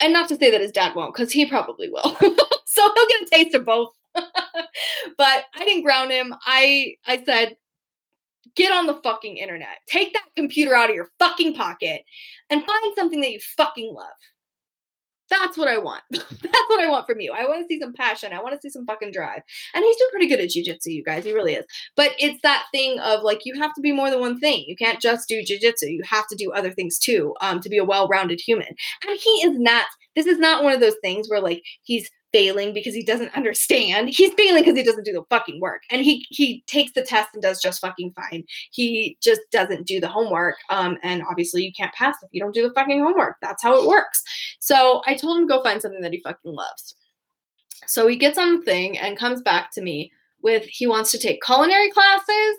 And 0.00 0.12
not 0.12 0.28
to 0.28 0.36
say 0.36 0.50
that 0.50 0.60
his 0.60 0.72
dad 0.72 0.94
won't, 0.94 1.14
because 1.14 1.32
he 1.32 1.46
probably 1.46 1.88
will. 1.88 2.02
so 2.66 2.82
he'll 2.94 3.08
get 3.08 3.22
a 3.22 3.30
taste 3.30 3.54
of 3.54 3.64
both. 3.64 3.90
but 4.14 5.44
I 5.54 5.64
didn't 5.64 5.84
ground 5.84 6.10
him. 6.10 6.34
I 6.44 6.94
I 7.06 7.22
said, 7.24 7.56
Get 8.56 8.72
on 8.72 8.86
the 8.86 9.00
fucking 9.02 9.36
internet. 9.36 9.78
Take 9.88 10.12
that 10.14 10.24
computer 10.34 10.74
out 10.74 10.90
of 10.90 10.96
your 10.96 11.10
fucking 11.18 11.54
pocket 11.54 12.02
and 12.50 12.64
find 12.64 12.94
something 12.96 13.20
that 13.20 13.32
you 13.32 13.40
fucking 13.56 13.92
love. 13.94 14.06
That's 15.28 15.58
what 15.58 15.68
I 15.68 15.78
want. 15.78 16.02
That's 16.10 16.68
what 16.68 16.80
I 16.80 16.88
want 16.88 17.06
from 17.06 17.20
you. 17.20 17.32
I 17.32 17.46
want 17.46 17.60
to 17.60 17.66
see 17.66 17.80
some 17.80 17.92
passion. 17.92 18.32
I 18.32 18.40
want 18.40 18.54
to 18.54 18.60
see 18.60 18.70
some 18.70 18.86
fucking 18.86 19.10
drive. 19.12 19.42
And 19.74 19.84
he's 19.84 19.96
doing 19.96 20.10
pretty 20.10 20.28
good 20.28 20.40
at 20.40 20.50
jujitsu, 20.50 20.94
you 20.94 21.02
guys. 21.02 21.24
He 21.24 21.32
really 21.32 21.54
is. 21.54 21.64
But 21.96 22.12
it's 22.18 22.40
that 22.42 22.66
thing 22.72 22.98
of 23.00 23.22
like 23.22 23.40
you 23.44 23.54
have 23.60 23.74
to 23.74 23.80
be 23.80 23.92
more 23.92 24.10
than 24.10 24.20
one 24.20 24.38
thing. 24.38 24.64
You 24.66 24.76
can't 24.76 25.00
just 25.00 25.28
do 25.28 25.42
jujitsu. 25.42 25.90
You 25.90 26.02
have 26.04 26.28
to 26.28 26.36
do 26.36 26.52
other 26.52 26.70
things 26.70 26.98
too 26.98 27.34
um, 27.40 27.60
to 27.60 27.68
be 27.68 27.78
a 27.78 27.84
well-rounded 27.84 28.40
human. 28.40 28.68
And 29.06 29.18
he 29.18 29.30
is 29.44 29.58
not. 29.58 29.86
This 30.16 30.26
is 30.26 30.38
not 30.38 30.64
one 30.64 30.72
of 30.72 30.80
those 30.80 30.96
things 31.02 31.28
where 31.28 31.40
like 31.40 31.62
he's 31.82 32.10
failing 32.32 32.74
because 32.74 32.94
he 32.94 33.04
doesn't 33.04 33.34
understand. 33.36 34.08
He's 34.08 34.32
failing 34.34 34.62
because 34.62 34.76
he 34.76 34.82
doesn't 34.82 35.04
do 35.04 35.12
the 35.12 35.24
fucking 35.30 35.60
work. 35.60 35.82
And 35.90 36.04
he 36.04 36.26
he 36.30 36.64
takes 36.66 36.92
the 36.92 37.02
test 37.02 37.30
and 37.34 37.42
does 37.42 37.62
just 37.62 37.80
fucking 37.80 38.12
fine. 38.12 38.44
He 38.72 39.16
just 39.22 39.42
doesn't 39.52 39.86
do 39.86 40.00
the 40.00 40.08
homework. 40.08 40.56
Um, 40.70 40.98
and 41.02 41.22
obviously 41.30 41.62
you 41.62 41.72
can't 41.72 41.94
pass 41.94 42.16
if 42.22 42.28
you 42.32 42.40
don't 42.40 42.54
do 42.54 42.66
the 42.66 42.74
fucking 42.74 43.00
homework. 43.00 43.36
That's 43.40 43.62
how 43.62 43.80
it 43.80 43.86
works. 43.86 44.22
So 44.60 45.02
I 45.06 45.14
told 45.14 45.38
him 45.38 45.46
go 45.46 45.62
find 45.62 45.80
something 45.80 46.00
that 46.00 46.12
he 46.12 46.20
fucking 46.20 46.52
loves. 46.52 46.94
So 47.86 48.08
he 48.08 48.16
gets 48.16 48.38
on 48.38 48.58
the 48.58 48.64
thing 48.64 48.98
and 48.98 49.16
comes 49.16 49.42
back 49.42 49.70
to 49.72 49.82
me 49.82 50.10
with 50.42 50.64
he 50.64 50.86
wants 50.86 51.10
to 51.12 51.18
take 51.18 51.42
culinary 51.42 51.90
classes 51.90 52.56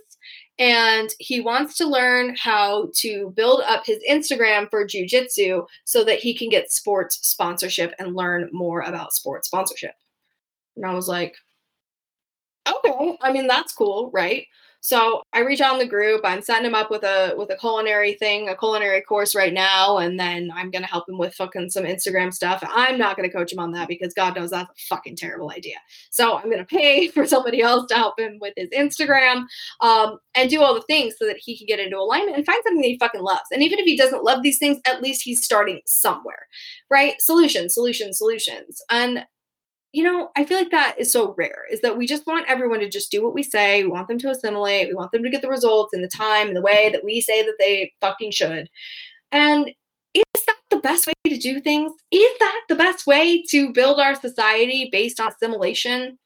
and 0.59 1.09
he 1.19 1.39
wants 1.39 1.77
to 1.77 1.88
learn 1.88 2.36
how 2.36 2.89
to 2.95 3.31
build 3.36 3.62
up 3.68 3.86
his 3.86 4.00
Instagram 4.09 4.69
for 4.69 4.86
jujitsu 4.86 5.65
so 5.86 6.04
that 6.04 6.19
he 6.19 6.33
can 6.33 6.50
get 6.50 6.71
sports 6.71 7.19
sponsorship 7.28 7.94
and 7.99 8.16
learn 8.16 8.49
more 8.52 8.81
about 8.81 9.14
sports 9.14 9.47
sponsorship. 9.47 9.94
And 10.76 10.85
I 10.85 10.94
was 10.94 11.07
like, 11.07 11.35
okay, 12.68 13.18
I 13.21 13.31
mean, 13.31 13.47
that's 13.47 13.73
cool, 13.73 14.09
right? 14.14 14.45
So 14.81 15.21
I 15.33 15.39
reach 15.39 15.61
out 15.61 15.73
in 15.73 15.79
the 15.79 15.87
group. 15.87 16.21
I'm 16.23 16.41
setting 16.41 16.65
him 16.65 16.75
up 16.75 16.91
with 16.91 17.03
a 17.03 17.33
with 17.37 17.49
a 17.49 17.57
culinary 17.57 18.13
thing, 18.13 18.49
a 18.49 18.55
culinary 18.55 19.01
course 19.01 19.35
right 19.35 19.53
now, 19.53 19.97
and 19.97 20.19
then 20.19 20.51
I'm 20.55 20.71
gonna 20.71 20.87
help 20.87 21.09
him 21.09 21.17
with 21.17 21.33
fucking 21.33 21.69
some 21.69 21.83
Instagram 21.83 22.33
stuff. 22.33 22.63
I'm 22.67 22.97
not 22.97 23.15
gonna 23.15 23.31
coach 23.31 23.51
him 23.51 23.59
on 23.59 23.71
that 23.71 23.87
because 23.87 24.13
God 24.13 24.35
knows 24.35 24.51
that's 24.51 24.69
a 24.69 24.95
fucking 24.95 25.15
terrible 25.15 25.51
idea. 25.51 25.75
So 26.11 26.37
I'm 26.37 26.49
gonna 26.49 26.65
pay 26.65 27.07
for 27.17 27.25
somebody 27.25 27.61
else 27.61 27.87
to 27.87 27.95
help 27.95 28.19
him 28.19 28.37
with 28.39 28.53
his 28.55 28.69
Instagram 28.69 29.45
um, 29.81 30.19
and 30.35 30.49
do 30.49 30.61
all 30.61 30.73
the 30.73 30.81
things 30.81 31.15
so 31.17 31.25
that 31.25 31.37
he 31.39 31.57
can 31.57 31.67
get 31.67 31.79
into 31.79 31.97
alignment 31.97 32.37
and 32.37 32.45
find 32.45 32.61
something 32.63 32.81
that 32.81 32.87
he 32.87 32.97
fucking 32.97 33.21
loves. 33.21 33.49
And 33.51 33.63
even 33.63 33.79
if 33.79 33.85
he 33.85 33.97
doesn't 33.97 34.23
love 34.23 34.43
these 34.43 34.59
things, 34.59 34.79
at 34.85 35.01
least 35.01 35.23
he's 35.23 35.43
starting 35.43 35.81
somewhere, 35.85 36.47
right? 36.89 37.15
Solutions, 37.19 37.73
solutions, 37.73 38.17
solutions, 38.17 38.81
and 38.89 39.25
you 39.97 40.04
know, 40.04 40.30
I 40.35 40.45
feel 40.45 40.59
like 40.59 40.69
that 40.69 40.94
is 40.99 41.11
so 41.11 41.33
rare 41.39 41.63
is 41.71 41.81
that 41.81 41.97
we 41.97 42.06
just 42.06 42.27
want 42.27 42.47
everyone 42.47 42.81
to 42.81 42.87
just 42.87 43.09
do 43.09 43.23
what 43.23 43.33
we 43.33 43.42
say. 43.42 43.81
We 43.81 43.89
want 43.89 44.07
them 44.07 44.19
to 44.19 44.30
assimilate. 44.30 44.89
We 44.89 44.94
want 44.94 45.11
them 45.11 45.23
to 45.23 45.30
get 45.31 45.42
the 45.42 45.49
results 45.49 45.92
in 45.92 46.04
the 46.04 46.07
time 46.07 46.49
and 46.49 46.56
the 46.56 46.61
way 46.61 46.92
that 46.92 47.04
we 47.04 47.19
say 47.19 47.42
that 47.42 47.56
they 47.57 47.92
fucking 47.99 48.30
should. 48.30 48.69
And 49.31 49.71
is 50.13 50.23
that 50.45 50.57
the 50.69 50.77
best 50.77 51.07
way 51.07 51.13
to 51.25 51.37
do 51.39 51.59
things? 51.59 51.92
Is 52.11 52.30
that 52.37 52.61
the 52.69 52.75
best 52.75 53.07
way 53.07 53.42
to 53.49 53.73
build 53.73 53.99
our 53.99 54.13
society 54.13 54.87
based 54.92 55.19
on 55.19 55.31
assimilation? 55.31 56.19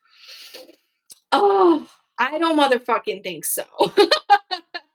Oh, 1.32 1.88
I 2.18 2.40
don't 2.40 2.60
motherfucking 2.60 3.24
think 3.24 3.46
so. 3.46 3.64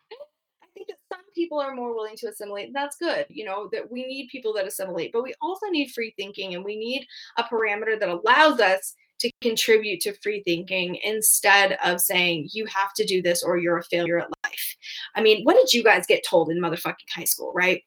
people 1.37 1.61
are 1.61 1.75
more 1.75 1.95
willing 1.95 2.17
to 2.17 2.29
assimilate, 2.29 2.73
that's 2.73 2.97
good. 2.97 3.27
You 3.29 3.45
know, 3.45 3.69
that 3.73 3.93
we 3.93 4.05
need 4.07 4.29
people 4.33 4.53
that 4.55 4.67
assimilate, 4.67 5.13
but 5.13 5.23
we 5.23 5.35
also 5.41 5.67
need 5.67 5.93
free 5.93 6.15
thinking 6.17 6.55
and 6.55 6.65
we 6.65 6.77
need 6.77 7.07
a 7.37 7.45
parameter 7.45 8.01
that 8.01 8.09
allows 8.09 8.59
us 8.59 8.95
to 9.21 9.31
contribute 9.41 10.01
to 10.01 10.15
free 10.23 10.43
thinking 10.45 10.99
instead 11.03 11.79
of 11.85 12.01
saying 12.01 12.49
you 12.53 12.67
have 12.67 12.93
to 12.95 13.05
do 13.05 13.23
this 13.23 13.43
or 13.43 13.57
you're 13.57 13.79
a 13.79 13.85
failure 13.85 14.19
at 14.19 14.29
life. 14.45 14.77
I 15.15 15.23
mean, 15.23 15.45
what 15.45 15.57
did 15.57 15.73
you 15.73 15.85
guys 15.85 16.07
get 16.07 16.25
told 16.29 16.51
in 16.51 16.61
motherfucking 16.61 17.09
high 17.15 17.25
school, 17.25 17.53
right? 17.55 17.83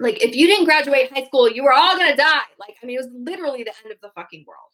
Like, 0.00 0.22
if 0.22 0.34
you 0.34 0.46
didn't 0.46 0.64
graduate 0.64 1.12
high 1.12 1.24
school, 1.24 1.50
you 1.50 1.62
were 1.62 1.72
all 1.72 1.96
gonna 1.96 2.16
die. 2.16 2.40
Like, 2.58 2.76
I 2.82 2.86
mean, 2.86 2.96
it 2.98 3.04
was 3.04 3.10
literally 3.14 3.62
the 3.62 3.72
end 3.84 3.92
of 3.92 4.00
the 4.00 4.10
fucking 4.14 4.44
world. 4.46 4.70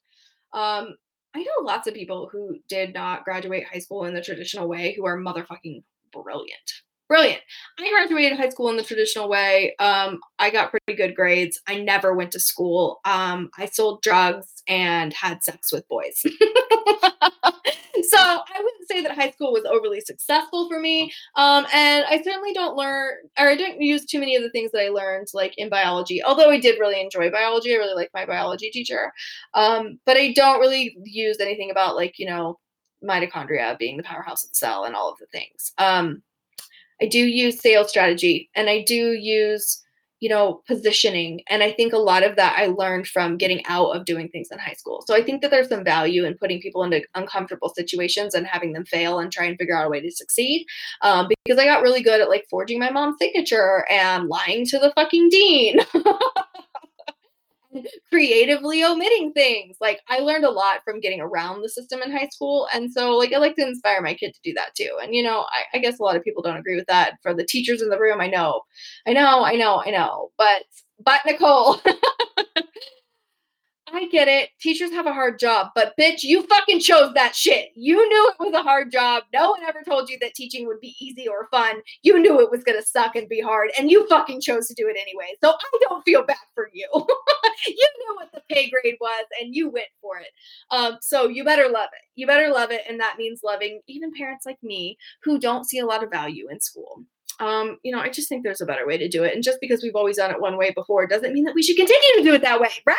Um, 0.52 0.96
I 1.34 1.40
know 1.40 1.64
lots 1.64 1.86
of 1.86 1.94
people 1.94 2.28
who 2.30 2.56
did 2.68 2.94
not 2.94 3.24
graduate 3.24 3.66
high 3.70 3.80
school 3.80 4.04
in 4.04 4.14
the 4.14 4.22
traditional 4.22 4.68
way 4.68 4.94
who 4.94 5.04
are 5.04 5.18
motherfucking 5.18 5.82
brilliant 6.12 6.72
brilliant. 7.08 7.40
I 7.78 7.90
graduated 7.90 8.38
high 8.38 8.50
school 8.50 8.68
in 8.68 8.76
the 8.76 8.82
traditional 8.82 9.28
way. 9.28 9.74
Um, 9.78 10.20
I 10.38 10.50
got 10.50 10.70
pretty 10.70 10.94
good 10.96 11.16
grades. 11.16 11.60
I 11.66 11.78
never 11.78 12.14
went 12.14 12.32
to 12.32 12.40
school. 12.40 13.00
Um, 13.04 13.50
I 13.56 13.66
sold 13.66 14.02
drugs 14.02 14.62
and 14.68 15.12
had 15.12 15.42
sex 15.42 15.72
with 15.72 15.88
boys. 15.88 16.22
so 16.22 18.18
I 18.18 18.58
wouldn't 18.58 18.88
say 18.88 19.02
that 19.02 19.12
high 19.12 19.30
school 19.30 19.52
was 19.52 19.64
overly 19.64 20.00
successful 20.00 20.68
for 20.68 20.78
me. 20.78 21.12
Um, 21.36 21.66
and 21.72 22.04
I 22.08 22.20
certainly 22.22 22.52
don't 22.52 22.76
learn, 22.76 23.14
or 23.38 23.48
I 23.48 23.56
didn't 23.56 23.80
use 23.80 24.04
too 24.04 24.18
many 24.20 24.36
of 24.36 24.42
the 24.42 24.50
things 24.50 24.70
that 24.72 24.84
I 24.84 24.88
learned, 24.88 25.28
like 25.32 25.54
in 25.56 25.68
biology. 25.68 26.22
Although 26.22 26.50
I 26.50 26.60
did 26.60 26.78
really 26.78 27.00
enjoy 27.00 27.30
biology, 27.30 27.72
I 27.72 27.78
really 27.78 27.94
like 27.94 28.10
my 28.14 28.26
biology 28.26 28.70
teacher. 28.70 29.12
Um, 29.54 29.98
but 30.04 30.16
I 30.16 30.32
don't 30.32 30.60
really 30.60 30.96
use 31.04 31.38
anything 31.40 31.70
about 31.70 31.96
like 31.96 32.18
you 32.18 32.26
know 32.26 32.58
mitochondria 33.02 33.78
being 33.78 33.96
the 33.96 34.02
powerhouse 34.02 34.44
of 34.44 34.50
the 34.50 34.56
cell 34.56 34.84
and 34.84 34.94
all 34.94 35.10
of 35.10 35.18
the 35.18 35.26
things. 35.26 35.72
Um, 35.78 36.22
I 37.00 37.06
do 37.06 37.18
use 37.18 37.60
sales 37.60 37.90
strategy 37.90 38.50
and 38.54 38.68
I 38.68 38.82
do 38.82 39.12
use, 39.12 39.82
you 40.20 40.28
know, 40.28 40.62
positioning. 40.66 41.42
And 41.48 41.62
I 41.62 41.70
think 41.70 41.92
a 41.92 41.98
lot 41.98 42.24
of 42.24 42.36
that 42.36 42.56
I 42.58 42.66
learned 42.66 43.06
from 43.06 43.36
getting 43.36 43.64
out 43.66 43.90
of 43.90 44.04
doing 44.04 44.28
things 44.28 44.48
in 44.50 44.58
high 44.58 44.72
school. 44.72 45.04
So 45.06 45.14
I 45.14 45.22
think 45.22 45.42
that 45.42 45.50
there's 45.50 45.68
some 45.68 45.84
value 45.84 46.24
in 46.24 46.36
putting 46.36 46.60
people 46.60 46.82
into 46.82 47.02
uncomfortable 47.14 47.72
situations 47.74 48.34
and 48.34 48.46
having 48.46 48.72
them 48.72 48.84
fail 48.84 49.20
and 49.20 49.30
try 49.30 49.44
and 49.44 49.56
figure 49.56 49.76
out 49.76 49.86
a 49.86 49.90
way 49.90 50.00
to 50.00 50.10
succeed. 50.10 50.66
Um, 51.02 51.28
because 51.44 51.60
I 51.60 51.64
got 51.64 51.82
really 51.82 52.02
good 52.02 52.20
at 52.20 52.28
like 52.28 52.46
forging 52.50 52.80
my 52.80 52.90
mom's 52.90 53.16
signature 53.20 53.86
and 53.90 54.28
lying 54.28 54.66
to 54.66 54.78
the 54.78 54.92
fucking 54.96 55.28
dean. 55.28 55.78
creatively 58.10 58.84
omitting 58.84 59.32
things. 59.32 59.76
Like 59.80 60.00
I 60.08 60.20
learned 60.20 60.44
a 60.44 60.50
lot 60.50 60.80
from 60.84 61.00
getting 61.00 61.20
around 61.20 61.62
the 61.62 61.68
system 61.68 62.02
in 62.02 62.10
high 62.12 62.28
school. 62.32 62.68
And 62.72 62.92
so 62.92 63.16
like 63.16 63.32
I 63.32 63.38
like 63.38 63.56
to 63.56 63.66
inspire 63.66 64.00
my 64.02 64.14
kid 64.14 64.34
to 64.34 64.40
do 64.42 64.54
that 64.54 64.74
too. 64.76 64.96
And 65.02 65.14
you 65.14 65.22
know, 65.22 65.40
I, 65.50 65.76
I 65.76 65.78
guess 65.80 65.98
a 65.98 66.02
lot 66.02 66.16
of 66.16 66.24
people 66.24 66.42
don't 66.42 66.56
agree 66.56 66.76
with 66.76 66.86
that. 66.86 67.14
For 67.22 67.34
the 67.34 67.44
teachers 67.46 67.82
in 67.82 67.88
the 67.90 67.98
room, 67.98 68.20
I 68.20 68.28
know. 68.28 68.62
I 69.06 69.12
know, 69.12 69.44
I 69.44 69.54
know, 69.56 69.82
I 69.84 69.90
know. 69.90 70.30
But 70.38 70.64
but 71.04 71.20
Nicole 71.26 71.80
I 73.92 74.06
get 74.08 74.28
it. 74.28 74.50
Teachers 74.60 74.90
have 74.90 75.06
a 75.06 75.12
hard 75.12 75.38
job, 75.38 75.68
but 75.74 75.94
bitch, 75.98 76.22
you 76.22 76.42
fucking 76.42 76.80
chose 76.80 77.12
that 77.14 77.34
shit. 77.34 77.70
You 77.74 77.96
knew 77.96 78.30
it 78.30 78.36
was 78.38 78.54
a 78.54 78.62
hard 78.62 78.92
job. 78.92 79.24
No 79.32 79.50
one 79.50 79.62
ever 79.62 79.82
told 79.82 80.10
you 80.10 80.18
that 80.20 80.34
teaching 80.34 80.66
would 80.66 80.80
be 80.80 80.94
easy 81.00 81.26
or 81.28 81.48
fun. 81.50 81.76
You 82.02 82.18
knew 82.18 82.40
it 82.40 82.50
was 82.50 82.64
going 82.64 82.78
to 82.78 82.86
suck 82.86 83.16
and 83.16 83.28
be 83.28 83.40
hard, 83.40 83.70
and 83.78 83.90
you 83.90 84.06
fucking 84.08 84.40
chose 84.40 84.68
to 84.68 84.74
do 84.74 84.88
it 84.88 84.96
anyway. 85.00 85.36
So 85.42 85.50
I 85.50 85.78
don't 85.88 86.04
feel 86.04 86.24
bad 86.24 86.36
for 86.54 86.68
you. 86.72 86.88
you 86.94 87.88
knew 87.98 88.16
what 88.16 88.30
the 88.32 88.42
pay 88.52 88.70
grade 88.70 88.96
was, 89.00 89.24
and 89.40 89.54
you 89.54 89.70
went 89.70 89.88
for 90.00 90.18
it. 90.18 90.28
Um, 90.70 90.98
so 91.00 91.28
you 91.28 91.44
better 91.44 91.68
love 91.68 91.88
it. 91.92 92.02
You 92.14 92.26
better 92.26 92.50
love 92.50 92.70
it, 92.70 92.82
and 92.88 93.00
that 93.00 93.16
means 93.18 93.40
loving 93.42 93.80
even 93.86 94.12
parents 94.12 94.46
like 94.46 94.62
me 94.62 94.98
who 95.22 95.38
don't 95.38 95.68
see 95.68 95.78
a 95.78 95.86
lot 95.86 96.02
of 96.02 96.10
value 96.10 96.48
in 96.50 96.60
school. 96.60 97.04
Um, 97.40 97.78
you 97.84 97.92
know, 97.92 98.00
I 98.00 98.08
just 98.08 98.28
think 98.28 98.42
there's 98.42 98.60
a 98.60 98.66
better 98.66 98.86
way 98.86 98.98
to 98.98 99.08
do 99.08 99.22
it. 99.22 99.34
And 99.34 99.44
just 99.44 99.60
because 99.60 99.82
we've 99.82 99.94
always 99.94 100.16
done 100.16 100.32
it 100.32 100.40
one 100.40 100.56
way 100.56 100.72
before 100.72 101.06
doesn't 101.06 101.32
mean 101.32 101.44
that 101.44 101.54
we 101.54 101.62
should 101.62 101.76
continue 101.76 102.16
to 102.16 102.22
do 102.24 102.34
it 102.34 102.42
that 102.42 102.60
way, 102.60 102.70
right? 102.84 102.96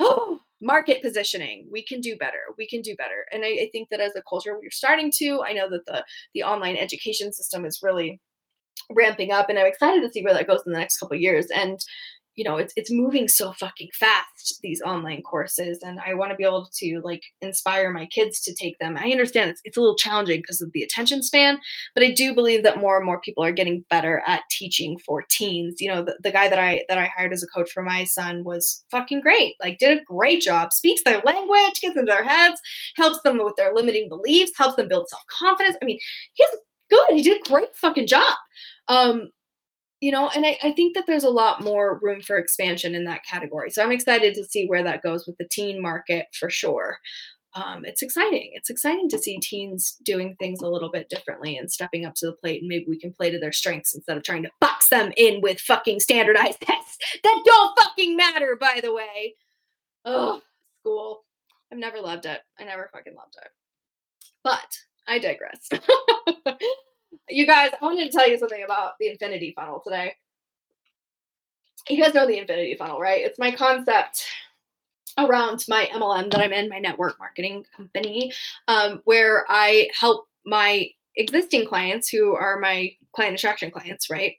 Oh, 0.00 0.40
market 0.62 1.02
positioning 1.02 1.66
we 1.72 1.82
can 1.82 2.02
do 2.02 2.16
better 2.16 2.40
we 2.58 2.68
can 2.68 2.82
do 2.82 2.94
better 2.96 3.24
and 3.32 3.44
I, 3.44 3.48
I, 3.48 3.70
think 3.72 3.88
that 3.90 4.00
as 4.00 4.14
a 4.14 4.22
culture 4.28 4.58
we're 4.60 4.70
starting 4.70 5.10
to 5.16 5.42
i 5.42 5.54
know 5.54 5.70
that 5.70 5.86
the 5.86 6.04
the 6.34 6.42
online 6.42 6.76
education 6.76 7.32
system 7.32 7.64
is 7.64 7.80
really 7.82 8.20
ramping 8.90 9.32
up 9.32 9.48
and 9.48 9.58
i'm 9.58 9.64
excited 9.64 10.02
to 10.02 10.10
see 10.10 10.22
where 10.22 10.34
that 10.34 10.46
goes 10.46 10.60
in 10.66 10.72
the 10.72 10.78
next 10.78 10.98
couple 10.98 11.16
years 11.16 11.46
and 11.46 11.80
you 12.40 12.44
know 12.44 12.56
it's 12.56 12.72
it's 12.74 12.90
moving 12.90 13.28
so 13.28 13.52
fucking 13.52 13.90
fast 13.92 14.60
these 14.62 14.80
online 14.80 15.20
courses 15.20 15.78
and 15.82 16.00
i 16.06 16.14
want 16.14 16.30
to 16.30 16.36
be 16.36 16.42
able 16.42 16.66
to 16.72 17.02
like 17.04 17.22
inspire 17.42 17.92
my 17.92 18.06
kids 18.06 18.40
to 18.40 18.54
take 18.54 18.78
them. 18.78 18.96
I 18.96 19.10
understand 19.10 19.50
it's, 19.50 19.60
it's 19.62 19.76
a 19.76 19.80
little 19.80 19.94
challenging 19.94 20.40
because 20.40 20.62
of 20.62 20.72
the 20.72 20.82
attention 20.82 21.22
span 21.22 21.58
but 21.94 22.02
i 22.02 22.10
do 22.10 22.34
believe 22.34 22.62
that 22.62 22.78
more 22.78 22.96
and 22.96 23.04
more 23.04 23.20
people 23.20 23.44
are 23.44 23.52
getting 23.52 23.84
better 23.90 24.22
at 24.26 24.40
teaching 24.50 24.98
for 25.04 25.22
teens. 25.28 25.82
You 25.82 25.92
know 25.92 26.02
the, 26.02 26.16
the 26.22 26.32
guy 26.32 26.48
that 26.48 26.58
i 26.58 26.82
that 26.88 26.96
i 26.96 27.10
hired 27.14 27.34
as 27.34 27.42
a 27.42 27.46
coach 27.54 27.70
for 27.70 27.82
my 27.82 28.04
son 28.04 28.42
was 28.42 28.82
fucking 28.90 29.20
great 29.20 29.56
like 29.62 29.76
did 29.76 29.98
a 29.98 30.04
great 30.04 30.40
job 30.40 30.72
speaks 30.72 31.02
their 31.04 31.20
language 31.26 31.82
gets 31.82 31.94
into 31.94 32.10
their 32.10 32.24
heads 32.24 32.58
helps 32.96 33.20
them 33.20 33.36
with 33.36 33.56
their 33.56 33.74
limiting 33.74 34.08
beliefs 34.08 34.52
helps 34.56 34.76
them 34.76 34.88
build 34.88 35.10
self-confidence. 35.10 35.76
I 35.82 35.84
mean 35.84 35.98
he's 36.32 36.48
good 36.88 37.10
he 37.10 37.22
did 37.22 37.42
a 37.42 37.50
great 37.50 37.76
fucking 37.76 38.06
job. 38.06 38.34
Um 38.88 39.28
you 40.00 40.10
know, 40.10 40.30
and 40.34 40.46
I, 40.46 40.58
I 40.62 40.72
think 40.72 40.94
that 40.94 41.06
there's 41.06 41.24
a 41.24 41.30
lot 41.30 41.62
more 41.62 41.98
room 42.02 42.22
for 42.22 42.38
expansion 42.38 42.94
in 42.94 43.04
that 43.04 43.24
category. 43.24 43.70
So 43.70 43.82
I'm 43.82 43.92
excited 43.92 44.34
to 44.34 44.44
see 44.44 44.66
where 44.66 44.82
that 44.82 45.02
goes 45.02 45.26
with 45.26 45.36
the 45.36 45.48
teen 45.50 45.80
market 45.80 46.26
for 46.32 46.48
sure. 46.48 46.98
Um, 47.54 47.84
it's 47.84 48.00
exciting. 48.00 48.52
It's 48.54 48.70
exciting 48.70 49.08
to 49.10 49.18
see 49.18 49.38
teens 49.40 49.96
doing 50.04 50.36
things 50.38 50.60
a 50.60 50.68
little 50.68 50.90
bit 50.90 51.08
differently 51.08 51.56
and 51.56 51.70
stepping 51.70 52.06
up 52.06 52.14
to 52.16 52.26
the 52.26 52.32
plate. 52.32 52.62
And 52.62 52.68
maybe 52.68 52.86
we 52.88 52.98
can 52.98 53.12
play 53.12 53.30
to 53.30 53.38
their 53.38 53.52
strengths 53.52 53.94
instead 53.94 54.16
of 54.16 54.22
trying 54.22 54.44
to 54.44 54.50
box 54.60 54.88
them 54.88 55.12
in 55.16 55.40
with 55.40 55.60
fucking 55.60 56.00
standardized 56.00 56.60
tests 56.62 56.98
that 57.22 57.42
don't 57.44 57.78
fucking 57.80 58.16
matter, 58.16 58.56
by 58.58 58.80
the 58.82 58.94
way. 58.94 59.34
Oh, 60.04 60.40
school. 60.80 61.24
I've 61.72 61.78
never 61.78 62.00
loved 62.00 62.24
it. 62.24 62.40
I 62.58 62.64
never 62.64 62.88
fucking 62.92 63.14
loved 63.14 63.36
it. 63.42 63.50
But 64.42 64.78
I 65.06 65.18
digress. 65.18 65.68
you 67.28 67.46
guys, 67.46 67.70
I 67.80 67.84
wanted 67.84 68.10
to 68.10 68.16
tell 68.16 68.28
you 68.28 68.38
something 68.38 68.62
about 68.62 68.92
the 68.98 69.08
infinity 69.08 69.52
funnel 69.54 69.80
today. 69.84 70.14
You 71.88 72.02
guys 72.02 72.14
know 72.14 72.26
the 72.26 72.38
infinity 72.38 72.76
funnel, 72.76 73.00
right? 73.00 73.22
It's 73.22 73.38
my 73.38 73.50
concept 73.50 74.26
around 75.18 75.64
my 75.68 75.88
MLM 75.92 76.30
that 76.30 76.40
I'm 76.40 76.52
in, 76.52 76.68
my 76.68 76.78
network 76.78 77.18
marketing 77.18 77.64
company, 77.76 78.32
um, 78.68 79.00
where 79.04 79.44
I 79.48 79.88
help 79.98 80.28
my 80.44 80.88
existing 81.16 81.66
clients 81.66 82.08
who 82.08 82.34
are 82.34 82.60
my 82.60 82.92
client 83.12 83.34
attraction 83.34 83.70
clients, 83.70 84.10
right? 84.10 84.36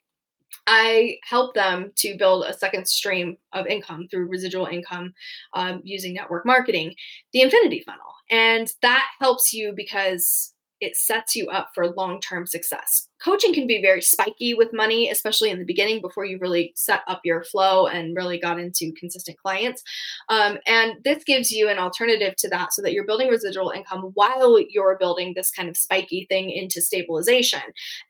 I 0.67 1.17
help 1.23 1.55
them 1.55 1.91
to 1.97 2.17
build 2.17 2.45
a 2.45 2.53
second 2.53 2.87
stream 2.87 3.37
of 3.53 3.67
income 3.67 4.07
through 4.09 4.27
residual 4.27 4.67
income 4.67 5.13
um, 5.53 5.81
using 5.83 6.13
network 6.13 6.45
marketing, 6.45 6.93
the 7.33 7.41
infinity 7.41 7.81
funnel. 7.85 8.13
And 8.29 8.71
that 8.81 9.07
helps 9.19 9.53
you 9.53 9.73
because 9.75 10.50
it 10.81 10.95
sets 10.95 11.35
you 11.35 11.47
up 11.47 11.69
for 11.73 11.89
long-term 11.89 12.47
success. 12.47 13.07
Coaching 13.23 13.53
can 13.53 13.67
be 13.67 13.81
very 13.81 14.01
spiky 14.01 14.53
with 14.55 14.73
money, 14.73 15.09
especially 15.09 15.51
in 15.51 15.59
the 15.59 15.65
beginning 15.65 16.01
before 16.01 16.25
you 16.25 16.39
really 16.39 16.73
set 16.75 17.01
up 17.07 17.21
your 17.23 17.43
flow 17.43 17.85
and 17.85 18.15
really 18.15 18.39
got 18.39 18.59
into 18.59 18.91
consistent 18.93 19.37
clients. 19.37 19.83
Um, 20.29 20.57
and 20.65 20.95
this 21.03 21.23
gives 21.23 21.51
you 21.51 21.69
an 21.69 21.77
alternative 21.77 22.35
to 22.39 22.49
that 22.49 22.73
so 22.73 22.81
that 22.81 22.93
you're 22.93 23.05
building 23.05 23.29
residual 23.29 23.69
income 23.69 24.11
while 24.15 24.59
you're 24.69 24.97
building 24.97 25.33
this 25.35 25.51
kind 25.51 25.69
of 25.69 25.77
spiky 25.77 26.25
thing 26.29 26.49
into 26.49 26.81
stabilization. 26.81 27.61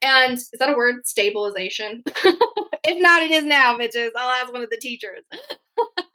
And 0.01 0.34
is 0.34 0.50
that 0.60 0.70
a 0.70 0.75
word? 0.75 1.06
Stabilization? 1.06 2.04
if 2.06 3.01
not, 3.01 3.22
it 3.22 3.32
is 3.32 3.44
now, 3.44 3.78
bitches. 3.78 4.12
I'll 4.16 4.42
ask 4.42 4.51
one 4.51 4.63
of 4.63 4.70
the 4.70 4.78
teachers. 4.78 5.24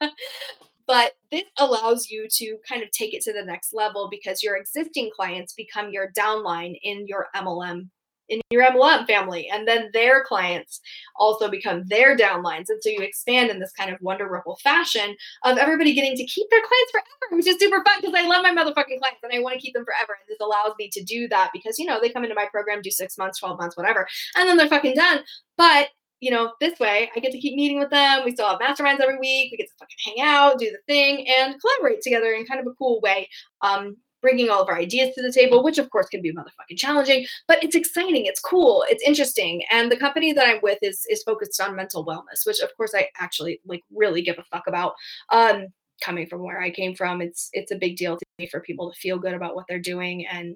But 0.87 1.13
this 1.31 1.43
allows 1.57 2.09
you 2.09 2.27
to 2.29 2.57
kind 2.67 2.81
of 2.81 2.91
take 2.91 3.13
it 3.13 3.21
to 3.23 3.33
the 3.33 3.43
next 3.43 3.73
level 3.73 4.07
because 4.09 4.41
your 4.41 4.55
existing 4.55 5.11
clients 5.15 5.53
become 5.53 5.91
your 5.91 6.11
downline 6.17 6.79
in 6.81 7.05
your 7.07 7.27
MLM 7.35 7.89
in 8.29 8.41
your 8.49 8.63
MLM 8.63 9.07
family. 9.07 9.49
And 9.51 9.67
then 9.67 9.89
their 9.93 10.23
clients 10.23 10.81
also 11.15 11.49
become 11.49 11.83
their 11.87 12.17
downlines. 12.17 12.65
And 12.69 12.81
so 12.81 12.89
you 12.89 12.99
expand 12.99 13.49
in 13.49 13.59
this 13.59 13.71
kind 13.71 13.91
of 13.91 14.01
wonder 14.01 14.29
ripple 14.29 14.57
fashion 14.57 15.15
of 15.43 15.57
everybody 15.57 15.93
getting 15.93 16.15
to 16.15 16.25
keep 16.25 16.49
their 16.49 16.61
clients 16.61 16.91
forever, 16.91 17.37
which 17.37 17.47
is 17.47 17.57
super 17.59 17.83
fun 17.83 18.01
because 18.01 18.15
I 18.15 18.27
love 18.27 18.43
my 18.43 18.51
motherfucking 18.51 18.99
clients 18.99 19.23
and 19.23 19.33
I 19.33 19.39
want 19.39 19.55
to 19.55 19.61
keep 19.61 19.73
them 19.73 19.85
forever. 19.85 20.17
And 20.19 20.27
this 20.27 20.39
allows 20.41 20.75
me 20.77 20.89
to 20.91 21.03
do 21.03 21.27
that 21.29 21.51
because, 21.53 21.79
you 21.79 21.85
know, 21.85 21.99
they 22.01 22.09
come 22.09 22.23
into 22.23 22.35
my 22.35 22.47
program, 22.51 22.81
do 22.81 22.91
six 22.91 23.17
months, 23.17 23.39
12 23.39 23.59
months, 23.59 23.77
whatever, 23.77 24.07
and 24.35 24.47
then 24.47 24.57
they're 24.57 24.67
fucking 24.67 24.95
done. 24.95 25.19
But 25.57 25.89
you 26.19 26.31
know, 26.31 26.53
this 26.59 26.79
way 26.79 27.09
I 27.15 27.19
get 27.19 27.31
to 27.31 27.39
keep 27.39 27.55
meeting 27.55 27.79
with 27.79 27.89
them. 27.89 28.23
We 28.25 28.31
still 28.31 28.47
have 28.47 28.59
masterminds 28.59 28.99
every 28.99 29.19
week. 29.19 29.51
We 29.51 29.57
get 29.57 29.67
to 29.67 29.75
fucking 29.79 29.97
hang 30.05 30.25
out, 30.25 30.59
do 30.59 30.71
the 30.71 30.79
thing, 30.87 31.27
and 31.27 31.55
collaborate 31.61 32.01
together 32.01 32.31
in 32.31 32.45
kind 32.45 32.59
of 32.59 32.67
a 32.67 32.75
cool 32.75 32.99
way. 33.01 33.29
Um, 33.61 33.97
bringing 34.21 34.49
all 34.49 34.61
of 34.61 34.67
our 34.67 34.77
ideas 34.77 35.13
to 35.15 35.21
the 35.21 35.31
table, 35.31 35.63
which 35.63 35.77
of 35.77 35.89
course 35.91 36.07
can 36.07 36.21
be 36.21 36.33
motherfucking 36.33 36.77
challenging, 36.77 37.25
but 37.47 37.63
it's 37.63 37.75
exciting, 37.75 38.25
it's 38.25 38.39
cool, 38.39 38.83
it's 38.89 39.03
interesting. 39.03 39.63
And 39.71 39.91
the 39.91 39.97
company 39.97 40.33
that 40.33 40.47
I'm 40.47 40.59
with 40.61 40.79
is 40.81 41.05
is 41.09 41.23
focused 41.23 41.61
on 41.61 41.75
mental 41.75 42.05
wellness, 42.05 42.45
which 42.45 42.59
of 42.59 42.75
course 42.77 42.93
I 42.95 43.09
actually 43.19 43.61
like 43.65 43.83
really 43.93 44.21
give 44.21 44.37
a 44.39 44.43
fuck 44.43 44.67
about. 44.67 44.93
Um, 45.31 45.67
coming 46.03 46.27
from 46.27 46.43
where 46.43 46.61
I 46.61 46.69
came 46.69 46.95
from, 46.95 47.21
it's 47.21 47.49
it's 47.53 47.71
a 47.71 47.77
big 47.77 47.97
deal 47.97 48.17
to 48.17 48.25
me 48.39 48.47
for 48.47 48.59
people 48.59 48.91
to 48.91 48.99
feel 48.99 49.19
good 49.19 49.33
about 49.33 49.55
what 49.55 49.65
they're 49.67 49.79
doing 49.79 50.25
and 50.25 50.55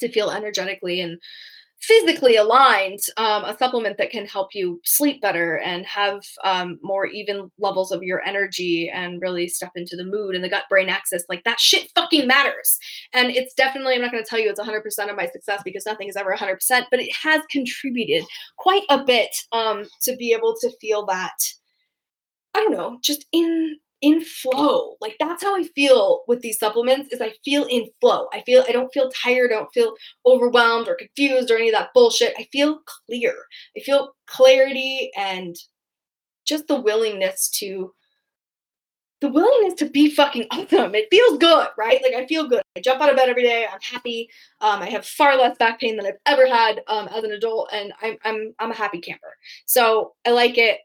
to 0.00 0.08
feel 0.10 0.30
energetically 0.30 1.00
and 1.00 1.18
physically 1.80 2.36
aligned, 2.36 3.00
um, 3.16 3.44
a 3.44 3.56
supplement 3.56 3.98
that 3.98 4.10
can 4.10 4.26
help 4.26 4.54
you 4.54 4.80
sleep 4.84 5.20
better 5.20 5.58
and 5.58 5.84
have 5.86 6.20
um, 6.42 6.78
more 6.82 7.06
even 7.06 7.50
levels 7.58 7.92
of 7.92 8.02
your 8.02 8.22
energy 8.22 8.88
and 8.88 9.20
really 9.20 9.46
step 9.46 9.70
into 9.76 9.96
the 9.96 10.04
mood 10.04 10.34
and 10.34 10.42
the 10.42 10.48
gut 10.48 10.64
brain 10.68 10.88
axis. 10.88 11.24
Like 11.28 11.44
that 11.44 11.60
shit 11.60 11.90
fucking 11.94 12.26
matters. 12.26 12.78
And 13.12 13.30
it's 13.30 13.54
definitely, 13.54 13.94
I'm 13.94 14.02
not 14.02 14.10
going 14.10 14.24
to 14.24 14.28
tell 14.28 14.38
you 14.38 14.50
it's 14.50 14.60
100% 14.60 15.10
of 15.10 15.16
my 15.16 15.28
success 15.28 15.62
because 15.64 15.86
nothing 15.86 16.08
is 16.08 16.16
ever 16.16 16.34
100%, 16.34 16.58
but 16.90 17.00
it 17.00 17.14
has 17.14 17.42
contributed 17.50 18.24
quite 18.56 18.84
a 18.88 19.04
bit 19.04 19.36
um, 19.52 19.84
to 20.02 20.16
be 20.16 20.32
able 20.32 20.56
to 20.60 20.70
feel 20.80 21.06
that. 21.06 21.36
I 22.54 22.60
don't 22.60 22.72
know, 22.72 22.98
just 23.02 23.26
in 23.32 23.76
in 24.02 24.22
flow. 24.22 24.96
Like 25.00 25.16
that's 25.18 25.42
how 25.42 25.56
I 25.56 25.64
feel 25.74 26.22
with 26.28 26.40
these 26.40 26.58
supplements 26.58 27.12
is 27.12 27.20
I 27.20 27.32
feel 27.44 27.64
in 27.64 27.86
flow. 28.00 28.28
I 28.32 28.42
feel 28.42 28.64
I 28.68 28.72
don't 28.72 28.92
feel 28.92 29.10
tired, 29.10 29.52
I 29.52 29.56
don't 29.56 29.72
feel 29.72 29.94
overwhelmed 30.26 30.88
or 30.88 30.94
confused 30.94 31.50
or 31.50 31.56
any 31.56 31.68
of 31.68 31.74
that 31.74 31.90
bullshit. 31.94 32.34
I 32.38 32.46
feel 32.52 32.80
clear. 33.06 33.34
I 33.76 33.80
feel 33.80 34.12
clarity 34.26 35.10
and 35.16 35.56
just 36.46 36.68
the 36.68 36.80
willingness 36.80 37.48
to 37.58 37.92
the 39.20 39.28
willingness 39.28 39.74
to 39.78 39.88
be 39.88 40.10
fucking 40.10 40.46
awesome. 40.50 40.94
It 40.94 41.08
feels 41.10 41.38
good, 41.38 41.68
right? 41.78 42.00
Like 42.02 42.14
I 42.14 42.26
feel 42.26 42.48
good. 42.48 42.62
I 42.76 42.80
jump 42.80 43.00
out 43.00 43.10
of 43.10 43.16
bed 43.16 43.28
every 43.28 43.42
day. 43.42 43.66
I'm 43.70 43.80
happy. 43.80 44.28
Um, 44.60 44.82
I 44.82 44.90
have 44.90 45.06
far 45.06 45.36
less 45.36 45.56
back 45.56 45.80
pain 45.80 45.96
than 45.96 46.06
I've 46.06 46.18
ever 46.26 46.46
had 46.46 46.82
um, 46.86 47.08
as 47.08 47.24
an 47.24 47.32
adult, 47.32 47.70
and 47.72 47.92
I'm 48.02 48.16
I'm 48.24 48.54
I'm 48.58 48.70
a 48.70 48.74
happy 48.74 49.00
camper. 49.00 49.34
So 49.64 50.12
I 50.26 50.30
like 50.32 50.58
it. 50.58 50.80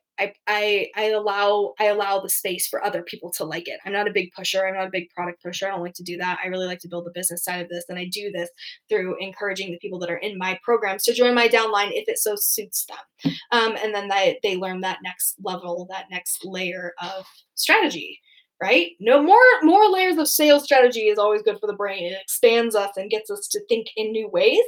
I, 0.48 0.90
I 0.96 1.10
allow 1.10 1.74
I 1.80 1.86
allow 1.86 2.20
the 2.20 2.30
space 2.30 2.68
for 2.68 2.84
other 2.84 3.02
people 3.02 3.32
to 3.32 3.46
like 3.46 3.68
it. 3.68 3.80
I'm 3.86 3.94
not 3.94 4.08
a 4.08 4.14
big 4.14 4.32
pusher. 4.34 4.66
I'm 4.66 4.76
not 4.76 4.88
a 4.88 4.92
big 4.92 5.10
product 5.10 5.44
pusher. 5.44 5.68
I 5.68 5.72
don't 5.72 5.82
like 5.82 5.94
to 5.96 6.04
do 6.04 6.18
that. 6.18 6.40
I 6.44 6.48
really 6.48 6.68
like 6.68 6.80
to 6.80 6.88
build 6.88 7.06
the 7.06 7.12
business 7.12 7.44
side 7.44 7.62
of 7.62 7.70
this, 7.70 7.86
and 7.90 7.98
I 7.98 8.06
do 8.12 8.32
this 8.32 8.50
through 8.90 9.18
encouraging 9.20 9.72
the 9.72 9.80
people 9.80 10.00
that 10.00 10.12
are 10.12 10.18
in 10.18 10.38
my 10.38 10.60
programs 10.64 11.04
to 11.04 11.14
join 11.14 11.36
my 11.36 11.48
downline 11.48 11.92
if 11.92 12.08
it 12.08 12.20
so 12.20 12.36
suits 12.36 12.86
them. 12.86 13.34
Um, 13.52 13.76
and 13.84 13.94
then 13.94 14.08
they 14.08 14.40
they 14.44 14.58
learn 14.58 14.82
that 14.82 15.00
next 15.04 15.36
level, 15.44 15.88
that 15.90 16.06
next 16.10 16.46
layer 16.46 16.94
of 17.02 17.26
strategy 17.56 18.20
right? 18.62 18.92
No 19.00 19.22
more 19.22 19.42
more 19.64 19.90
layers 19.90 20.18
of 20.18 20.28
sales 20.28 20.64
strategy 20.64 21.08
is 21.08 21.18
always 21.18 21.42
good 21.42 21.60
for 21.60 21.68
the 21.68 21.74
brain. 21.74 22.06
It 22.06 22.20
expands 22.22 22.76
us 22.76 22.96
and 22.98 23.10
gets 23.10 23.30
us 23.30 23.48
to 23.50 23.66
think 23.68 23.88
in 23.96 24.12
new 24.12 24.30
ways, 24.30 24.64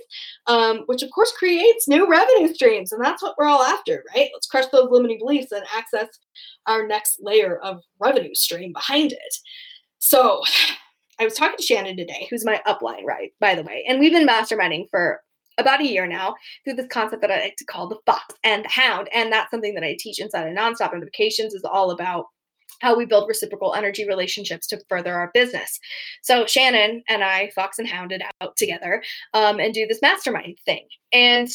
um, 0.47 0.83
which 0.87 1.03
of 1.03 1.11
course 1.11 1.31
creates 1.31 1.87
new 1.87 2.09
revenue 2.09 2.53
streams, 2.53 2.91
and 2.91 3.03
that's 3.03 3.21
what 3.21 3.35
we're 3.37 3.47
all 3.47 3.63
after, 3.63 4.03
right? 4.15 4.29
Let's 4.33 4.47
crush 4.47 4.65
those 4.71 4.89
limiting 4.89 5.19
beliefs 5.19 5.51
and 5.51 5.63
access 5.75 6.07
our 6.65 6.87
next 6.87 7.19
layer 7.21 7.57
of 7.59 7.81
revenue 7.99 8.35
stream 8.35 8.73
behind 8.73 9.11
it. 9.11 9.35
So. 9.99 10.41
I 11.19 11.25
was 11.25 11.35
talking 11.35 11.57
to 11.57 11.63
Shannon 11.63 11.95
today, 11.95 12.25
who's 12.31 12.43
my 12.43 12.59
upline, 12.65 13.03
right? 13.05 13.29
By 13.39 13.53
the 13.53 13.61
way, 13.61 13.85
and 13.87 13.99
we've 13.99 14.11
been 14.11 14.27
masterminding 14.27 14.89
for 14.89 15.21
about 15.57 15.81
a 15.81 15.87
year 15.87 16.07
now 16.07 16.35
through 16.63 16.75
this 16.75 16.87
concept 16.87 17.21
that 17.21 17.31
I 17.31 17.39
like 17.39 17.55
to 17.57 17.65
call 17.65 17.87
the 17.87 17.99
fox 18.05 18.35
and 18.43 18.65
the 18.65 18.69
hound. 18.69 19.09
And 19.13 19.31
that's 19.31 19.51
something 19.51 19.73
that 19.75 19.83
I 19.83 19.95
teach 19.99 20.19
inside 20.19 20.47
of 20.47 20.55
nonstop 20.55 20.93
notifications 20.93 21.53
is 21.53 21.63
all 21.63 21.91
about 21.91 22.25
how 22.83 22.95
we 22.95 23.05
build 23.05 23.29
reciprocal 23.29 23.73
energy 23.73 24.05
relationships 24.05 24.67
to 24.67 24.83
further 24.89 25.15
our 25.15 25.31
business. 25.33 25.79
So 26.21 26.45
Shannon 26.45 27.01
and 27.07 27.23
I, 27.23 27.49
Fox 27.55 27.79
and 27.79 27.87
Hounded, 27.87 28.21
out 28.41 28.57
together 28.57 29.01
um, 29.33 29.59
and 29.59 29.73
do 29.73 29.87
this 29.87 30.01
mastermind 30.01 30.57
thing. 30.65 30.85
And 31.13 31.49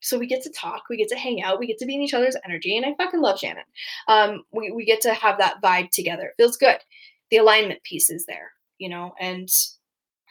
so 0.00 0.18
we 0.18 0.26
get 0.26 0.42
to 0.42 0.50
talk, 0.50 0.84
we 0.88 0.96
get 0.96 1.08
to 1.10 1.16
hang 1.16 1.42
out, 1.42 1.60
we 1.60 1.66
get 1.66 1.78
to 1.78 1.86
be 1.86 1.94
in 1.94 2.00
each 2.00 2.14
other's 2.14 2.36
energy, 2.44 2.76
and 2.76 2.86
I 2.86 2.94
fucking 2.96 3.20
love 3.20 3.38
Shannon. 3.38 3.64
Um, 4.08 4.42
we 4.50 4.72
we 4.72 4.84
get 4.84 5.00
to 5.02 5.14
have 5.14 5.38
that 5.38 5.62
vibe 5.62 5.90
together. 5.90 6.24
It 6.24 6.34
feels 6.42 6.56
good. 6.56 6.78
The 7.30 7.36
alignment 7.36 7.82
piece 7.84 8.10
is 8.10 8.26
there, 8.26 8.50
you 8.78 8.88
know, 8.88 9.12
and 9.20 9.48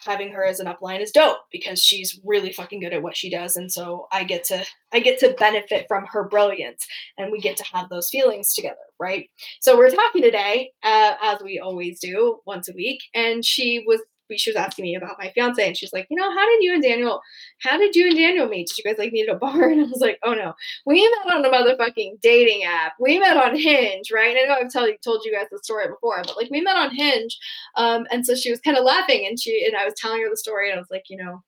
having 0.05 0.31
her 0.31 0.45
as 0.45 0.59
an 0.59 0.67
upline 0.67 1.01
is 1.01 1.11
dope 1.11 1.39
because 1.51 1.81
she's 1.81 2.19
really 2.25 2.51
fucking 2.51 2.79
good 2.79 2.93
at 2.93 3.03
what 3.03 3.17
she 3.17 3.29
does. 3.29 3.55
And 3.55 3.71
so 3.71 4.07
i 4.11 4.23
get 4.23 4.43
to 4.45 4.65
i 4.93 4.99
get 4.99 5.19
to 5.19 5.35
benefit 5.39 5.85
from 5.87 6.05
her 6.11 6.27
brilliance 6.27 6.85
and 7.17 7.31
we 7.31 7.39
get 7.39 7.57
to 7.57 7.65
have 7.73 7.89
those 7.89 8.09
feelings 8.09 8.53
together 8.53 8.77
right? 9.01 9.29
So 9.61 9.75
we're 9.75 9.89
talking 9.89 10.21
today 10.21 10.71
uh, 10.83 11.15
as 11.23 11.41
we 11.41 11.59
always 11.59 11.99
do 11.99 12.37
once 12.45 12.69
a 12.69 12.73
week. 12.73 12.99
And 13.15 13.43
she 13.43 13.83
was 13.85 13.99
she 14.37 14.49
was 14.49 14.55
asking 14.55 14.83
me 14.83 14.95
about 14.95 15.17
my 15.19 15.31
fiance 15.33 15.65
and 15.65 15.75
she's 15.77 15.93
like, 15.93 16.07
you 16.09 16.17
know, 16.17 16.29
how 16.31 16.45
did 16.45 16.63
you 16.63 16.73
and 16.73 16.83
Daniel, 16.83 17.21
how 17.59 17.77
did 17.77 17.95
you 17.95 18.07
and 18.07 18.15
Daniel 18.15 18.47
meet? 18.47 18.67
Did 18.67 18.77
you 18.77 18.83
guys 18.83 18.97
like 18.97 19.11
meet 19.11 19.27
at 19.27 19.35
a 19.35 19.37
bar? 19.37 19.69
And 19.71 19.81
I 19.81 19.83
was 19.85 20.01
like, 20.01 20.19
oh 20.23 20.33
no, 20.33 20.53
we 20.85 21.01
met 21.25 21.33
on 21.33 21.45
a 21.45 21.49
motherfucking 21.49 22.21
dating 22.21 22.63
app. 22.63 22.93
We 22.99 23.19
met 23.19 23.37
on 23.37 23.55
Hinge, 23.57 24.11
right? 24.11 24.35
And 24.35 24.39
I 24.39 24.53
know 24.53 24.61
I've 24.61 24.71
tell, 24.71 24.87
told 25.03 25.23
you 25.23 25.31
guys 25.33 25.47
the 25.51 25.59
story 25.59 25.87
before, 25.87 26.21
but 26.23 26.37
like 26.37 26.49
we 26.49 26.61
met 26.61 26.75
on 26.75 26.93
Hinge. 26.93 27.37
Um, 27.75 28.05
and 28.11 28.25
so 28.25 28.35
she 28.35 28.51
was 28.51 28.59
kind 28.59 28.77
of 28.77 28.83
laughing 28.83 29.25
and 29.27 29.39
she, 29.39 29.65
and 29.65 29.75
I 29.75 29.85
was 29.85 29.93
telling 29.95 30.21
her 30.21 30.29
the 30.29 30.37
story 30.37 30.69
and 30.69 30.77
I 30.77 30.81
was 30.81 30.91
like, 30.91 31.05
you 31.09 31.17
know, 31.17 31.41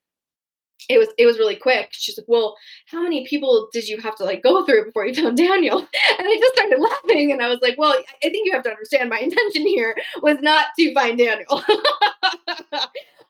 it 0.88 0.98
was 0.98 1.08
it 1.18 1.26
was 1.26 1.38
really 1.38 1.56
quick. 1.56 1.88
She's 1.92 2.18
like, 2.18 2.26
"Well, 2.28 2.56
how 2.86 3.02
many 3.02 3.26
people 3.26 3.68
did 3.72 3.88
you 3.88 4.00
have 4.00 4.16
to 4.16 4.24
like 4.24 4.42
go 4.42 4.64
through 4.64 4.86
before 4.86 5.06
you 5.06 5.14
found 5.14 5.36
Daniel?" 5.48 5.78
And 5.78 5.88
I 6.28 6.36
just 6.38 6.54
started 6.54 6.80
laughing, 6.80 7.32
and 7.32 7.42
I 7.42 7.48
was 7.48 7.60
like, 7.62 7.76
"Well, 7.78 7.94
I 7.94 8.28
think 8.28 8.46
you 8.46 8.52
have 8.52 8.64
to 8.64 8.70
understand 8.70 9.10
my 9.10 9.18
intention 9.18 9.66
here 9.66 9.96
was 10.22 10.38
not 10.40 10.66
to 10.78 10.94
find 10.94 11.18
Daniel." 11.18 11.62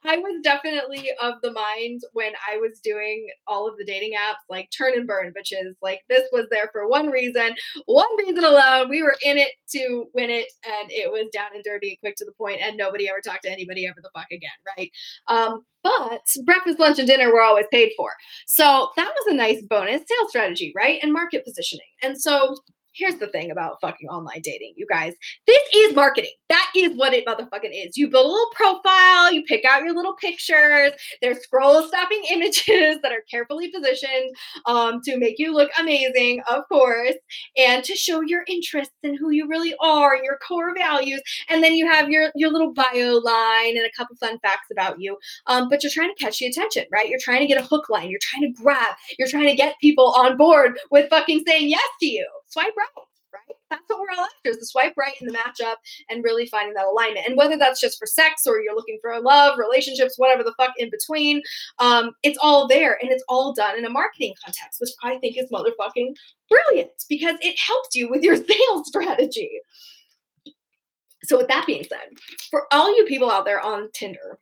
I 0.06 0.18
was 0.18 0.40
definitely 0.42 1.10
of 1.22 1.34
the 1.42 1.52
mind 1.52 2.02
when 2.12 2.32
I 2.48 2.58
was 2.58 2.80
doing 2.82 3.26
all 3.46 3.68
of 3.68 3.76
the 3.78 3.84
dating 3.84 4.12
apps, 4.12 4.44
like 4.48 4.70
turn 4.76 4.92
and 4.94 5.06
burn 5.06 5.32
bitches. 5.32 5.74
Like 5.82 6.00
this 6.08 6.28
was 6.32 6.46
there 6.50 6.68
for 6.72 6.88
one 6.88 7.08
reason, 7.08 7.54
one 7.86 8.16
reason 8.18 8.44
alone. 8.44 8.88
We 8.88 9.02
were 9.02 9.16
in 9.24 9.38
it 9.38 9.50
to 9.70 10.06
win 10.14 10.30
it, 10.30 10.46
and 10.64 10.90
it 10.90 11.10
was 11.10 11.28
down 11.32 11.50
and 11.54 11.64
dirty, 11.64 11.98
quick 12.00 12.16
to 12.16 12.24
the 12.24 12.32
point, 12.32 12.60
and 12.62 12.76
nobody 12.76 13.08
ever 13.08 13.20
talked 13.20 13.44
to 13.44 13.50
anybody 13.50 13.86
ever 13.86 14.00
the 14.02 14.10
fuck 14.14 14.30
again, 14.30 14.50
right? 14.76 14.90
Um, 15.28 15.64
but 15.82 16.22
breakfast, 16.44 16.78
lunch, 16.78 16.98
and 16.98 17.08
dinner 17.08 17.32
were 17.32 17.42
always 17.42 17.66
paid 17.70 17.92
for. 17.96 18.10
So 18.46 18.90
that 18.96 19.12
was 19.14 19.32
a 19.32 19.36
nice 19.36 19.62
bonus 19.62 20.02
sales 20.08 20.30
strategy, 20.30 20.72
right? 20.74 20.98
And 21.02 21.12
market 21.12 21.44
positioning. 21.44 21.86
And 22.02 22.20
so 22.20 22.56
here's 22.94 23.16
the 23.16 23.26
thing 23.28 23.50
about 23.50 23.80
fucking 23.80 24.08
online 24.08 24.40
dating, 24.42 24.74
you 24.76 24.86
guys. 24.88 25.14
This 25.46 25.60
is 25.74 25.94
marketing. 25.94 26.30
That 26.48 26.70
is 26.76 26.96
what 26.96 27.12
it 27.12 27.26
motherfucking 27.26 27.70
is. 27.72 27.96
You 27.96 28.08
build 28.08 28.26
a 28.26 28.28
little 28.28 28.50
profile, 28.54 29.32
you 29.32 29.42
pick 29.44 29.64
out 29.64 29.82
your 29.82 29.94
little 29.94 30.14
pictures. 30.14 30.92
There's 31.20 31.40
scroll 31.40 31.82
stopping 31.82 32.22
images 32.30 32.98
that 33.02 33.12
are 33.12 33.22
carefully 33.30 33.70
positioned 33.70 34.34
um, 34.66 35.00
to 35.04 35.18
make 35.18 35.38
you 35.38 35.52
look 35.52 35.70
amazing, 35.78 36.42
of 36.48 36.62
course, 36.68 37.14
and 37.56 37.82
to 37.84 37.94
show 37.94 38.20
your 38.20 38.44
interests 38.48 38.94
and 39.02 39.18
who 39.18 39.30
you 39.30 39.48
really 39.48 39.74
are 39.80 40.14
and 40.14 40.24
your 40.24 40.38
core 40.46 40.74
values. 40.74 41.20
And 41.48 41.62
then 41.62 41.74
you 41.74 41.90
have 41.90 42.08
your 42.08 42.30
your 42.34 42.50
little 42.50 42.72
bio 42.72 43.18
line 43.18 43.76
and 43.76 43.86
a 43.86 43.90
couple 43.96 44.16
fun 44.16 44.38
facts 44.40 44.68
about 44.70 45.00
you. 45.00 45.18
Um, 45.46 45.68
but 45.68 45.82
you're 45.82 45.92
trying 45.92 46.14
to 46.14 46.24
catch 46.24 46.38
the 46.38 46.46
attention, 46.46 46.84
right? 46.92 47.08
You're 47.08 47.18
trying 47.20 47.40
to 47.40 47.46
get 47.46 47.60
a 47.60 47.66
hook 47.66 47.88
line. 47.88 48.08
You're 48.08 48.20
trying 48.22 48.42
to 48.42 48.62
grab. 48.62 48.94
You're 49.18 49.28
trying 49.28 49.48
to 49.48 49.56
get 49.56 49.78
people 49.80 50.14
on 50.16 50.36
board 50.36 50.78
with 50.90 51.10
fucking 51.10 51.44
saying 51.46 51.68
yes 51.68 51.82
to 52.00 52.06
you 52.06 52.26
swipe 52.54 52.74
right, 52.76 53.04
right? 53.32 53.56
That's 53.70 53.82
what 53.88 53.98
we're 53.98 54.16
all 54.16 54.24
after 54.24 54.50
is 54.50 54.58
the 54.58 54.66
swipe 54.66 54.94
right 54.96 55.14
in 55.20 55.26
the 55.26 55.34
matchup 55.34 55.74
and 56.08 56.22
really 56.22 56.46
finding 56.46 56.74
that 56.74 56.86
alignment. 56.86 57.26
And 57.26 57.36
whether 57.36 57.56
that's 57.56 57.80
just 57.80 57.98
for 57.98 58.06
sex 58.06 58.46
or 58.46 58.60
you're 58.60 58.74
looking 58.74 58.98
for 59.02 59.20
love, 59.20 59.58
relationships, 59.58 60.14
whatever 60.16 60.44
the 60.44 60.54
fuck 60.56 60.72
in 60.78 60.90
between, 60.90 61.42
um, 61.80 62.12
it's 62.22 62.38
all 62.40 62.68
there 62.68 62.96
and 63.02 63.10
it's 63.10 63.24
all 63.28 63.52
done 63.52 63.76
in 63.76 63.84
a 63.84 63.90
marketing 63.90 64.34
context, 64.44 64.80
which 64.80 64.90
I 65.02 65.18
think 65.18 65.36
is 65.36 65.50
motherfucking 65.50 66.14
brilliant 66.48 66.92
because 67.08 67.36
it 67.40 67.58
helps 67.58 67.94
you 67.94 68.08
with 68.08 68.22
your 68.22 68.36
sales 68.48 68.86
strategy. 68.86 69.50
So, 71.24 71.38
with 71.38 71.48
that 71.48 71.66
being 71.66 71.84
said, 71.84 72.10
for 72.50 72.66
all 72.70 72.94
you 72.96 73.06
people 73.06 73.30
out 73.30 73.46
there 73.46 73.60
on 73.60 73.90
Tinder, 73.92 74.38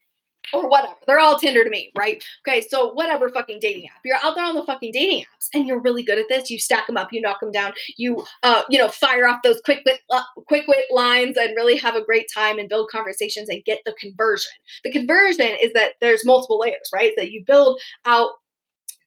or 0.52 0.68
whatever. 0.68 0.94
They're 1.06 1.18
all 1.18 1.38
Tinder 1.38 1.64
to 1.64 1.70
me, 1.70 1.90
right? 1.96 2.22
Okay, 2.46 2.60
so 2.60 2.92
whatever 2.92 3.28
fucking 3.28 3.60
dating 3.60 3.86
app. 3.86 4.00
You're 4.04 4.18
out 4.22 4.34
there 4.34 4.44
on 4.44 4.54
the 4.54 4.64
fucking 4.64 4.92
dating 4.92 5.20
apps 5.20 5.48
and 5.54 5.66
you're 5.66 5.80
really 5.80 6.02
good 6.02 6.18
at 6.18 6.26
this. 6.28 6.50
You 6.50 6.58
stack 6.58 6.86
them 6.86 6.96
up, 6.96 7.12
you 7.12 7.20
knock 7.20 7.40
them 7.40 7.52
down, 7.52 7.72
you 7.96 8.24
uh, 8.42 8.62
you 8.68 8.78
know, 8.78 8.88
fire 8.88 9.26
off 9.26 9.40
those 9.42 9.60
quick 9.64 9.82
wit 9.84 10.00
uh, 10.10 10.22
quick 10.46 10.66
wit 10.66 10.84
lines 10.90 11.36
and 11.36 11.56
really 11.56 11.76
have 11.76 11.94
a 11.94 12.04
great 12.04 12.26
time 12.32 12.58
and 12.58 12.68
build 12.68 12.90
conversations 12.90 13.48
and 13.48 13.64
get 13.64 13.80
the 13.84 13.94
conversion. 13.94 14.50
The 14.84 14.92
conversion 14.92 15.56
is 15.62 15.72
that 15.74 15.94
there's 16.00 16.24
multiple 16.24 16.58
layers, 16.58 16.90
right? 16.92 17.12
That 17.16 17.30
you 17.30 17.44
build 17.46 17.80
out 18.04 18.30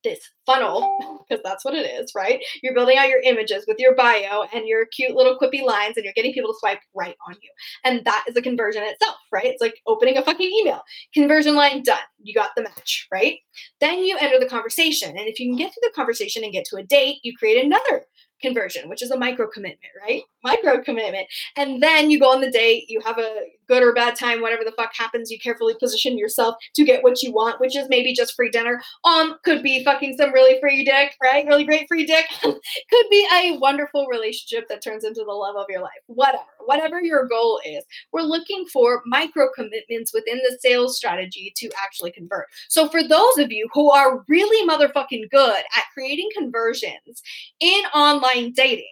this 0.06 0.20
funnel, 0.46 1.26
because 1.30 1.44
that's 1.44 1.66
what 1.66 1.74
it 1.74 1.86
is, 1.86 2.14
right? 2.16 2.42
You're 2.64 2.74
building 2.74 2.98
out 2.98 3.10
your 3.10 3.20
images 3.22 3.66
with 3.68 3.78
your 3.80 3.96
bio 3.96 4.46
and 4.54 4.66
your 4.68 4.86
cute 4.86 5.16
little 5.16 5.38
quippy 5.38 5.64
lines, 5.64 5.98
and 5.98 6.06
you're 6.06 6.14
getting 6.14 6.34
people 6.34 6.54
to 6.54 6.60
swipe 6.60 6.80
right 6.96 7.16
on 7.28 7.36
you. 7.42 7.52
And 7.84 8.06
that 8.06 8.26
is 8.28 8.38
a 8.38 8.42
conversion 8.42 8.84
itself, 8.84 9.18
right? 9.34 9.46
It's 9.46 9.62
like 9.62 9.76
opening 9.88 10.18
a 10.18 10.24
fucking 10.24 10.50
email. 10.62 10.82
Conversion 11.14 11.56
line 11.56 11.84
done. 11.84 11.98
You 12.22 12.34
got 12.34 12.52
the 12.56 12.64
match, 12.64 13.08
right? 13.12 13.38
Then 13.82 14.00
you 14.00 14.18
enter 14.20 14.40
the 14.40 14.50
conversation. 14.50 15.10
And 15.10 15.28
if 15.28 15.40
you 15.40 15.50
can 15.50 15.58
get 15.58 15.74
to 15.74 15.82
the 15.84 15.92
conversation 15.94 16.44
and 16.44 16.54
get 16.54 16.66
to 16.66 16.78
a 16.78 16.84
date, 16.84 17.18
you 17.24 17.36
create 17.38 17.64
another 17.64 18.06
conversion, 18.42 18.90
which 18.90 19.02
is 19.02 19.12
a 19.12 19.18
micro 19.18 19.48
commitment, 19.48 19.92
right? 20.02 20.22
Micro 20.44 20.82
commitment. 20.82 21.28
And 21.58 21.82
then 21.82 22.12
you 22.12 22.20
go 22.20 22.32
on 22.32 22.42
the 22.42 22.52
date, 22.52 22.86
you 22.88 23.02
have 23.02 23.18
a 23.18 23.42
good 23.68 23.84
or 23.84 23.94
bad 23.94 24.16
time, 24.16 24.42
whatever 24.42 24.64
the 24.64 24.72
fuck 24.72 24.94
happens, 24.96 25.32
you 25.32 25.40
carefully 25.40 25.76
position 25.80 26.18
yourself 26.18 26.56
to 26.76 26.84
get 26.84 27.04
what 27.04 27.22
you 27.22 27.32
want, 27.32 27.60
which 27.60 27.76
is 27.76 27.88
maybe 27.90 28.14
just 28.14 28.36
free 28.36 28.50
dinner. 28.50 28.82
Um, 29.04 29.38
could 29.44 29.64
be 29.64 29.84
fucking 29.84 30.18
some 30.18 30.32
really 30.32 30.60
free 30.60 30.84
dick, 30.84 31.16
right? 31.22 31.46
Really 31.46 31.64
great 31.64 31.88
free 31.88 32.06
dick. 32.06 32.26
could 32.42 33.10
be 33.10 33.28
a 33.34 33.58
wonderful 33.58 34.08
relationship 34.08 34.68
that 34.70 34.84
turns 34.84 35.04
into 35.04 35.24
the 35.26 35.32
love 35.32 35.56
of 35.56 35.66
your 35.70 35.82
life. 35.82 35.92
Whatever, 36.08 36.44
whatever 36.66 37.02
your 37.02 37.28
goal 37.28 37.60
is. 37.66 37.84
We're 38.12 38.22
looking 38.22 38.66
for 38.72 39.02
micro 39.06 39.48
commitments 39.56 40.14
within 40.14 40.38
the 40.38 40.58
sales 40.60 40.98
strategy 40.98 41.54
to 41.58 41.70
actually 41.82 42.12
convert. 42.12 42.48
So 42.70 42.88
for 42.90 43.02
those 43.08 43.38
of 43.38 43.52
you 43.52 43.68
who 43.74 43.92
are 43.92 44.24
really 44.28 44.68
motherfucking 44.68 45.30
good 45.32 45.58
at 45.58 45.84
creating 45.94 46.30
conversions 46.38 47.22
in 47.60 47.84
online 47.94 48.54
dating, 48.54 48.86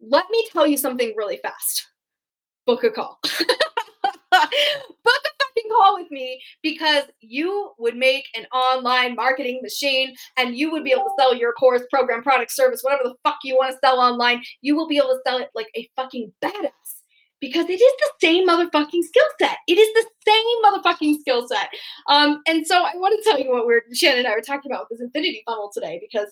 let 0.00 0.24
me 0.30 0.46
tell 0.52 0.66
you 0.66 0.76
something 0.76 1.14
really 1.16 1.38
fast. 1.38 1.86
Book 2.66 2.84
a 2.84 2.90
call. 2.90 3.20
book 5.04 5.22
a 5.24 5.44
fucking 5.44 5.70
call 5.70 5.96
with 5.98 6.10
me 6.10 6.40
because 6.62 7.04
you 7.20 7.72
would 7.78 7.96
make 7.96 8.26
an 8.36 8.46
online 8.46 9.14
marketing 9.14 9.60
machine 9.62 10.14
and 10.36 10.56
you 10.56 10.70
would 10.70 10.84
be 10.84 10.92
able 10.92 11.04
to 11.04 11.14
sell 11.18 11.34
your 11.34 11.52
course, 11.52 11.82
program, 11.90 12.22
product, 12.22 12.52
service, 12.52 12.82
whatever 12.82 13.04
the 13.04 13.14
fuck 13.24 13.38
you 13.44 13.56
want 13.56 13.72
to 13.72 13.78
sell 13.82 13.98
online. 13.98 14.42
You 14.62 14.76
will 14.76 14.88
be 14.88 14.96
able 14.96 15.08
to 15.08 15.20
sell 15.26 15.38
it 15.38 15.50
like 15.54 15.68
a 15.76 15.88
fucking 15.96 16.32
badass 16.42 16.93
because 17.44 17.68
it 17.68 17.80
is 17.80 17.80
the 17.80 18.10
same 18.20 18.48
motherfucking 18.48 19.02
skill 19.02 19.26
set. 19.40 19.58
It 19.68 19.78
is 19.78 19.88
the 19.94 20.06
same 20.26 20.44
motherfucking 20.64 21.20
skill 21.20 21.46
set. 21.46 21.68
Um, 22.08 22.40
and 22.46 22.66
so 22.66 22.82
I 22.82 22.92
want 22.96 23.20
to 23.22 23.30
tell 23.30 23.38
you 23.38 23.50
what 23.50 23.66
we're 23.66 23.82
Shannon 23.92 24.20
and 24.20 24.28
I 24.28 24.34
were 24.34 24.40
talking 24.40 24.70
about 24.70 24.86
with 24.88 24.98
this 24.98 25.04
infinity 25.04 25.42
funnel 25.46 25.70
today 25.72 26.00
because 26.00 26.28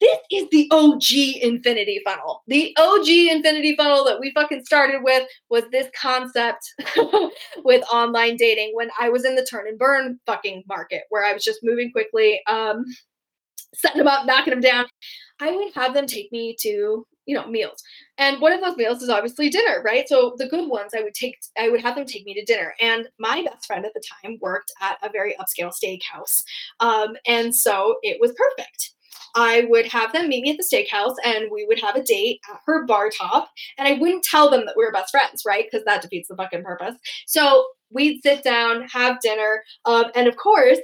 this 0.00 0.18
is 0.30 0.48
the 0.50 0.68
OG 0.70 1.42
infinity 1.42 2.00
funnel. 2.04 2.42
The 2.48 2.76
OG 2.78 3.08
infinity 3.08 3.76
funnel 3.76 4.04
that 4.04 4.20
we 4.20 4.32
fucking 4.32 4.64
started 4.64 5.02
with 5.02 5.28
was 5.50 5.64
this 5.70 5.88
concept 5.98 6.64
with 7.64 7.84
online 7.92 8.36
dating 8.36 8.72
when 8.74 8.90
I 9.00 9.08
was 9.08 9.24
in 9.24 9.34
the 9.34 9.46
turn 9.48 9.68
and 9.68 9.78
burn 9.78 10.18
fucking 10.26 10.64
market 10.66 11.04
where 11.10 11.24
I 11.24 11.32
was 11.32 11.44
just 11.44 11.60
moving 11.62 11.92
quickly, 11.92 12.40
um, 12.46 12.84
setting 13.74 13.98
them 13.98 14.08
up, 14.08 14.26
knocking 14.26 14.52
them 14.52 14.60
down. 14.60 14.86
I 15.40 15.50
would 15.50 15.74
have 15.74 15.94
them 15.94 16.06
take 16.06 16.30
me 16.32 16.56
to 16.60 17.06
you 17.26 17.34
know 17.34 17.46
meals 17.46 17.82
and 18.18 18.40
one 18.40 18.52
of 18.52 18.60
those 18.60 18.76
meals 18.76 19.02
is 19.02 19.08
obviously 19.08 19.48
dinner 19.48 19.82
right 19.84 20.08
so 20.08 20.34
the 20.38 20.48
good 20.48 20.68
ones 20.68 20.92
i 20.96 21.02
would 21.02 21.14
take 21.14 21.36
i 21.58 21.68
would 21.68 21.80
have 21.80 21.94
them 21.96 22.04
take 22.04 22.24
me 22.24 22.34
to 22.34 22.44
dinner 22.44 22.74
and 22.80 23.08
my 23.18 23.42
best 23.42 23.66
friend 23.66 23.84
at 23.84 23.94
the 23.94 24.02
time 24.22 24.38
worked 24.40 24.72
at 24.80 24.98
a 25.02 25.10
very 25.10 25.34
upscale 25.40 25.72
steakhouse 25.72 26.42
um, 26.80 27.16
and 27.26 27.54
so 27.54 27.96
it 28.02 28.18
was 28.20 28.32
perfect 28.32 28.94
I 29.36 29.66
would 29.68 29.86
have 29.88 30.12
them 30.12 30.28
meet 30.28 30.42
me 30.42 30.50
at 30.52 30.58
the 30.58 30.64
steakhouse 30.64 31.16
and 31.24 31.50
we 31.50 31.64
would 31.66 31.80
have 31.80 31.96
a 31.96 32.02
date 32.02 32.40
at 32.52 32.60
her 32.66 32.86
bar 32.86 33.10
top. 33.10 33.50
And 33.78 33.88
I 33.88 33.94
wouldn't 33.94 34.22
tell 34.22 34.48
them 34.48 34.64
that 34.66 34.76
we 34.76 34.84
were 34.84 34.92
best 34.92 35.10
friends, 35.10 35.42
right? 35.44 35.64
Because 35.68 35.84
that 35.86 36.02
defeats 36.02 36.28
the 36.28 36.36
fucking 36.36 36.62
purpose. 36.62 36.94
So 37.26 37.66
we'd 37.90 38.22
sit 38.22 38.44
down, 38.44 38.86
have 38.88 39.20
dinner. 39.20 39.64
Um, 39.86 40.06
and 40.14 40.28
of 40.28 40.36
course, 40.36 40.78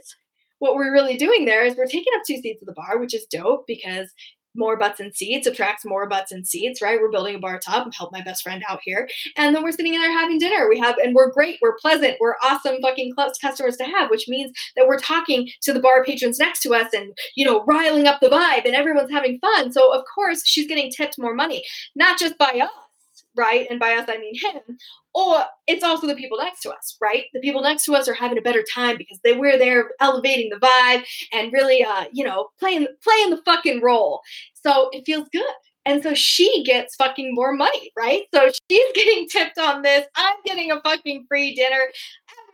what 0.59 0.75
we're 0.75 0.93
really 0.93 1.17
doing 1.17 1.45
there 1.45 1.65
is 1.65 1.77
we're 1.77 1.87
taking 1.87 2.13
up 2.17 2.23
two 2.27 2.39
seats 2.39 2.63
at 2.63 2.67
the 2.67 2.73
bar, 2.73 2.99
which 2.99 3.15
is 3.15 3.27
dope 3.31 3.67
because 3.67 4.09
more 4.55 4.77
butts 4.77 5.01
and 5.01 5.15
seats 5.15 5.47
attracts 5.47 5.85
more 5.85 6.09
butts 6.09 6.33
and 6.33 6.47
seats, 6.47 6.83
right? 6.83 6.99
We're 7.01 7.11
building 7.11 7.35
a 7.37 7.39
bar 7.39 7.59
top 7.59 7.85
and 7.85 7.95
help 7.95 8.13
my 8.13 8.23
best 8.23 8.43
friend 8.43 8.63
out 8.69 8.81
here. 8.83 9.09
And 9.37 9.55
then 9.55 9.63
we're 9.63 9.73
sitting 9.73 9.95
in 9.95 10.01
there 10.01 10.13
having 10.13 10.39
dinner. 10.39 10.69
We 10.69 10.79
have, 10.79 10.97
and 10.99 11.15
we're 11.15 11.33
great, 11.33 11.59
we're 11.63 11.77
pleasant, 11.77 12.17
we're 12.21 12.37
awesome 12.43 12.77
fucking 12.83 13.15
customers 13.41 13.77
to 13.77 13.85
have, 13.85 14.11
which 14.11 14.29
means 14.29 14.53
that 14.77 14.87
we're 14.87 14.99
talking 14.99 15.49
to 15.63 15.73
the 15.73 15.81
bar 15.81 16.05
patrons 16.05 16.39
next 16.39 16.61
to 16.63 16.75
us 16.75 16.93
and, 16.93 17.13
you 17.37 17.45
know, 17.45 17.65
riling 17.65 18.07
up 18.07 18.21
the 18.21 18.29
vibe 18.29 18.65
and 18.65 18.75
everyone's 18.75 19.11
having 19.11 19.39
fun. 19.39 19.73
So, 19.73 19.93
of 19.93 20.05
course, 20.15 20.47
she's 20.47 20.67
getting 20.67 20.91
tipped 20.91 21.19
more 21.19 21.35
money, 21.35 21.65
not 21.95 22.19
just 22.19 22.37
by 22.39 22.61
us 22.63 22.90
right? 23.37 23.67
And 23.71 23.79
by 23.79 23.95
us, 23.95 24.09
I 24.09 24.19
mean 24.19 24.35
him. 24.35 24.79
Or 25.15 25.45
it's 25.67 25.85
also 25.85 26.07
the 26.07 26.15
people 26.15 26.39
next 26.39 26.61
to 26.63 26.71
us, 26.71 26.97
right? 27.01 27.25
The 27.33 27.41
people 27.41 27.63
next 27.63 27.85
to 27.85 27.95
us 27.95 28.09
are 28.09 28.15
having 28.15 28.39
a 28.39 28.43
better 28.43 28.65
time 28.75 28.97
because 28.97 29.19
they 29.25 29.37
were 29.37 29.57
there 29.57 29.91
elevating 30.01 30.51
the 30.51 30.57
vibe 30.57 31.05
and 31.33 31.53
really, 31.53 31.85
uh, 31.85 32.05
you 32.13 32.25
know, 32.25 32.49
playing 32.59 32.87
playing 33.03 33.31
the 33.31 33.43
fucking 33.45 33.83
role. 33.83 34.21
So 34.55 34.91
it 34.93 35.05
feels 35.07 35.29
good. 35.33 35.45
And 35.87 36.03
so 36.03 36.15
she 36.15 36.63
gets 36.65 36.95
fucking 36.97 37.35
more 37.35 37.53
money, 37.53 37.91
right? 37.97 38.25
So 38.35 38.51
she's 38.71 38.93
getting 38.95 39.29
tipped 39.29 39.59
on 39.59 39.83
this. 39.83 40.07
I'm 40.15 40.37
getting 40.45 40.71
a 40.71 40.81
fucking 40.81 41.27
free 41.29 41.55
dinner. 41.55 41.81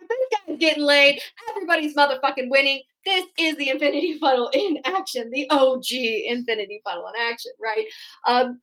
This 0.08 0.18
guy's 0.46 0.58
getting 0.58 0.84
laid. 0.84 1.20
Everybody's 1.50 1.96
motherfucking 1.96 2.48
winning. 2.48 2.82
This 3.04 3.24
is 3.38 3.56
the 3.56 3.70
infinity 3.70 4.18
funnel 4.18 4.50
in 4.52 4.78
action, 4.84 5.30
the 5.30 5.48
OG 5.50 5.92
infinity 5.92 6.80
funnel 6.84 7.08
in 7.08 7.20
action, 7.20 7.52
right? 7.60 7.86
Um, 8.26 8.60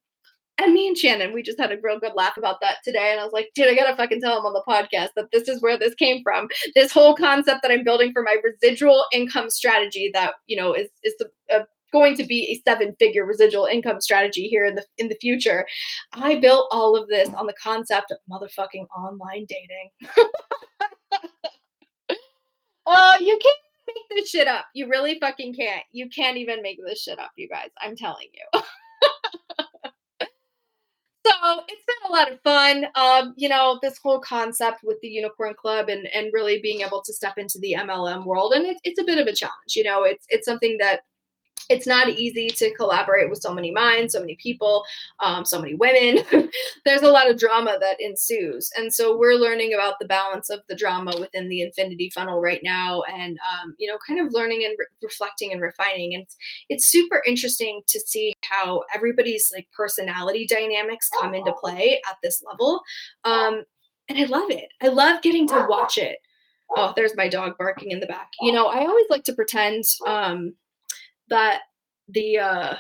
and 0.60 0.74
me 0.74 0.88
and 0.88 0.98
Shannon, 0.98 1.34
we 1.34 1.42
just 1.42 1.60
had 1.60 1.72
a 1.72 1.78
real 1.82 2.00
good 2.00 2.14
laugh 2.16 2.38
about 2.38 2.62
that 2.62 2.78
today. 2.84 3.12
And 3.12 3.20
I 3.20 3.24
was 3.24 3.34
like, 3.34 3.50
dude, 3.56 3.68
I 3.68 3.76
gotta 3.76 3.96
fucking 3.96 4.22
tell 4.22 4.38
him 4.38 4.46
on 4.46 4.54
the 4.54 4.64
podcast 4.68 5.10
that 5.16 5.32
this 5.32 5.48
is 5.48 5.62
where 5.62 5.78
this 5.78 5.96
came 5.96 6.22
from. 6.24 6.48
This 6.76 6.92
whole 6.92 7.16
concept 7.16 7.62
that 7.62 7.72
I'm 7.72 7.84
building 7.84 8.14
for 8.14 8.24
my 8.24 8.38
residual 8.44 9.06
income 9.12 9.50
strategy 9.50 10.12
that, 10.14 10.36
you 10.48 10.56
know, 10.56 10.74
is 10.74 10.90
is 11.04 11.16
uh, 11.54 11.60
going 11.92 12.16
to 12.18 12.26
be 12.26 12.46
a 12.52 12.70
seven 12.70 12.96
figure 13.00 13.26
residual 13.26 13.66
income 13.66 14.02
strategy 14.02 14.48
here 14.48 14.66
in 14.66 14.76
the 14.76 14.86
in 14.98 15.10
the 15.10 15.18
future. 15.22 15.66
I 16.14 16.40
built 16.40 16.68
all 16.72 16.96
of 16.96 17.08
this 17.08 17.30
on 17.30 17.48
the 17.48 17.56
concept 17.62 18.12
of 18.12 18.18
motherfucking 18.30 18.88
online 18.96 19.46
dating. 19.48 19.90
Oh, 22.86 23.16
you 23.20 23.40
can't 23.42 23.58
make 23.88 24.18
this 24.18 24.30
shit 24.30 24.48
up. 24.48 24.66
You 24.74 24.90
really 24.90 25.20
fucking 25.20 25.56
can't. 25.56 25.84
You 25.92 26.10
can't 26.10 26.38
even 26.38 26.62
make 26.62 26.80
this 26.86 27.02
shit 27.02 27.20
up, 27.20 27.32
you 27.36 27.48
guys. 27.48 27.70
I'm 27.82 27.96
telling 27.96 28.28
you. 28.34 28.62
so 31.26 31.62
it's 31.68 31.86
been 31.86 32.12
a 32.12 32.14
lot 32.14 32.32
of 32.32 32.42
fun. 32.42 32.86
Um, 32.96 33.34
you 33.38 33.50
know, 33.50 33.80
this 33.82 33.98
whole 33.98 34.20
concept 34.20 34.80
with 34.84 34.98
the 35.02 35.08
Unicorn 35.08 35.54
Club 35.56 35.90
and 35.90 36.08
and 36.14 36.32
really 36.34 36.60
being 36.62 36.82
able 36.82 37.02
to 37.04 37.14
step 37.14 37.38
into 37.38 37.60
the 37.60 37.74
MLM 37.74 38.26
world, 38.26 38.54
and 38.54 38.66
it's 38.66 38.82
it's 38.84 39.00
a 39.00 39.04
bit 39.04 39.18
of 39.20 39.28
a 39.28 39.34
challenge. 39.34 39.76
You 39.76 39.84
know, 39.84 40.04
it's 40.04 40.26
it's 40.30 40.46
something 40.46 40.78
that 40.80 41.02
it's 41.70 41.88
not 41.88 42.10
easy 42.10 42.50
to 42.50 42.74
collaborate 42.76 43.30
with 43.30 43.42
so 43.42 43.54
many 43.54 43.72
minds, 43.72 44.14
so 44.14 44.20
many 44.20 44.36
people, 44.36 44.84
um, 45.20 45.46
so 45.46 45.62
many 45.62 45.76
women. 45.76 46.24
There's 46.86 47.02
a 47.02 47.12
lot 47.12 47.30
of 47.30 47.38
drama 47.38 47.78
that 47.80 48.02
ensues. 48.02 48.70
And 48.78 48.94
so 48.94 49.18
we're 49.18 49.36
learning 49.36 49.74
about 49.74 49.96
the 50.00 50.08
balance 50.08 50.50
of 50.50 50.62
the 50.68 50.76
drama 50.76 51.14
within 51.20 51.50
the 51.50 51.62
infinity 51.62 52.10
funnel 52.10 52.42
right 52.42 52.62
now 52.64 53.04
and, 53.04 53.38
um, 53.40 53.76
you 53.78 53.88
know, 53.88 53.98
kind 54.06 54.20
of 54.20 54.34
learning 54.34 54.64
and 54.66 54.76
re- 54.78 54.86
reflecting 55.02 55.52
and 55.52 55.62
refining. 55.62 56.14
And 56.14 56.24
it's, 56.24 56.38
it's 56.70 56.86
super 56.86 57.22
interesting 57.26 57.82
to 57.88 58.00
see 58.00 58.34
how 58.42 58.84
everybody's 58.94 59.52
like 59.54 59.68
personality 59.72 60.46
dynamics 60.46 61.10
come 61.22 61.34
into 61.34 61.54
play 61.54 62.02
at 62.10 62.18
this 62.22 62.44
level. 62.46 62.82
Um, 63.24 63.64
and 64.10 64.18
I 64.18 64.26
love 64.26 64.52
it. 64.52 64.70
I 64.82 64.90
love 64.90 65.22
getting 65.22 65.48
to 65.48 65.66
watch 65.70 65.98
it. 65.98 66.18
Oh, 66.76 66.92
there's 66.96 67.16
my 67.16 67.28
dog 67.28 67.58
barking 67.58 67.92
in 67.92 68.00
the 68.00 68.08
back. 68.08 68.32
You 68.42 68.52
know, 68.52 68.66
I 68.66 68.80
always 68.86 69.06
like 69.10 69.24
to 69.26 69.34
pretend, 69.34 69.84
um, 70.08 70.56
that 71.30 71.62
the 72.08 72.40
uh 72.40 72.76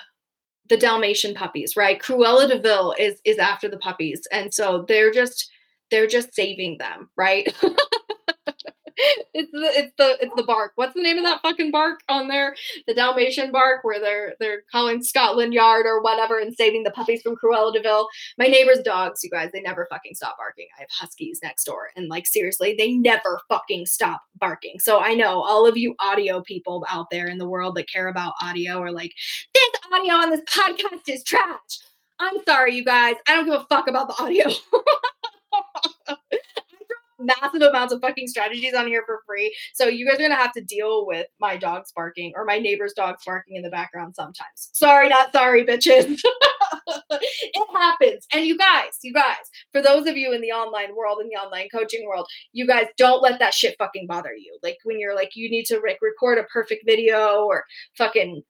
the 0.70 0.78
Dalmatian 0.78 1.36
puppies, 1.36 1.76
right? 1.76 2.00
Cruella 2.02 2.48
de 2.48 2.60
Vil 2.60 2.96
is 2.98 3.20
is 3.26 3.38
after 3.38 3.68
the 3.68 3.78
puppies, 3.78 4.22
and 4.32 4.54
so 4.54 4.86
they're 4.88 5.12
just 5.12 5.50
they're 5.92 6.08
just 6.08 6.34
saving 6.34 6.78
them, 6.78 7.10
right? 7.18 7.54
it's 8.98 9.52
the 9.52 9.70
it's 9.74 9.94
the 9.98 10.18
it's 10.22 10.34
the 10.36 10.44
bark. 10.44 10.72
What's 10.76 10.94
the 10.94 11.02
name 11.02 11.18
of 11.18 11.24
that 11.24 11.42
fucking 11.42 11.72
bark 11.72 12.02
on 12.10 12.28
there? 12.28 12.56
The 12.88 12.94
Dalmatian 12.94 13.52
bark, 13.52 13.84
where 13.84 14.00
they're 14.00 14.36
they're 14.40 14.64
calling 14.72 15.04
Scotland 15.04 15.54
Yard 15.54 15.86
or 15.86 16.02
whatever 16.02 16.40
and 16.40 16.54
saving 16.54 16.84
the 16.84 16.92
puppies 16.92 17.22
from 17.22 17.36
Cruella 17.36 17.74
de 17.74 17.82
Vil. 17.82 18.08
My 18.38 18.46
neighbor's 18.46 18.80
dogs, 18.80 19.24
you 19.24 19.30
guys, 19.30 19.50
they 19.54 19.62
never 19.62 19.88
fucking 19.90 20.16
stop 20.16 20.38
barking. 20.38 20.68
I 20.78 20.82
have 20.82 20.90
huskies 20.92 21.40
next 21.44 21.66
door, 21.66 21.90
and 21.96 22.10
like 22.10 22.28
seriously, 22.28 22.76
they 22.78 22.94
never 22.94 23.40
fucking 23.50 23.86
stop 23.86 24.22
barking. 24.40 24.80
So 24.80 25.00
I 25.00 25.14
know 25.14 25.42
all 25.42 25.68
of 25.68 25.78
you 25.78 25.96
audio 26.00 26.42
people 26.42 26.86
out 26.90 27.10
there 27.12 27.28
in 27.28 27.38
the 27.38 27.50
world 27.50 27.76
that 27.76 27.90
care 27.90 28.08
about 28.08 28.34
audio 28.42 28.80
are 28.80 28.92
like, 28.92 29.14
this 29.54 29.70
audio 29.92 30.14
on 30.14 30.30
this 30.30 30.42
podcast 30.42 31.02
is 31.08 31.24
trash. 31.24 31.58
I'm 32.20 32.38
sorry, 32.46 32.76
you 32.76 32.86
guys. 32.86 33.16
I 33.28 33.36
don't 33.36 33.46
give 33.46 33.56
a 33.56 33.66
fuck 33.70 33.88
about 33.88 34.08
the 34.08 34.24
audio. 34.24 34.50
massive 37.24 37.62
amounts 37.62 37.94
of 37.94 38.02
fucking 38.02 38.28
strategies 38.28 38.74
on 38.74 38.88
here 38.88 39.04
for 39.06 39.22
free. 39.26 39.56
So 39.74 39.88
you 39.88 40.06
guys 40.08 40.20
are 40.20 40.24
gonna 40.24 40.36
have 40.36 40.54
to 40.54 40.62
deal 40.62 41.06
with 41.06 41.28
my 41.40 41.58
dogs 41.58 41.92
barking 41.96 42.34
or 42.36 42.46
my 42.46 42.60
neighbor's 42.60 42.94
dogs 42.94 43.24
barking 43.26 43.56
in 43.56 43.64
the 43.64 43.70
background 43.70 44.16
sometimes. 44.16 44.70
Sorry, 44.74 45.10
not 45.10 45.32
sorry, 45.32 45.66
bitches. 45.66 46.20
it 47.10 47.68
happens. 47.76 48.28
And 48.34 48.46
you 48.46 48.58
guys, 48.58 49.00
you 49.02 49.14
guys, 49.14 49.38
for 49.72 49.82
those 49.82 50.08
of 50.08 50.18
you 50.18 50.34
in 50.34 50.42
the 50.42 50.52
online 50.52 50.96
world, 50.96 51.20
in 51.22 51.30
the 51.30 51.36
online 51.36 51.70
coaching 51.70 52.06
world, 52.08 52.28
you 52.52 52.68
guys 52.68 52.88
don't 52.98 53.22
let 53.22 53.40
that 53.40 53.54
shit 53.54 53.76
fucking 53.78 54.08
bother 54.08 54.34
you. 54.34 54.58
Like 54.64 54.78
when 54.84 55.00
you're 55.00 55.16
like, 55.16 55.32
you 55.36 55.50
need 55.50 55.66
to 55.66 55.80
like 55.86 56.00
record 56.02 56.38
a 56.38 56.44
perfect 56.44 56.84
video 56.86 57.46
or 57.46 57.66
fucking 57.98 58.44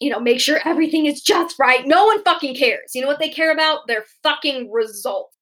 you 0.00 0.10
know, 0.10 0.20
make 0.20 0.40
sure 0.40 0.60
everything 0.64 1.06
is 1.06 1.22
just 1.22 1.58
right. 1.58 1.86
No 1.86 2.04
one 2.04 2.22
fucking 2.22 2.54
cares. 2.54 2.90
You 2.94 3.00
know 3.00 3.06
what 3.06 3.18
they 3.18 3.30
care 3.30 3.52
about? 3.52 3.86
Their 3.86 4.04
fucking 4.22 4.70
results 4.70 5.35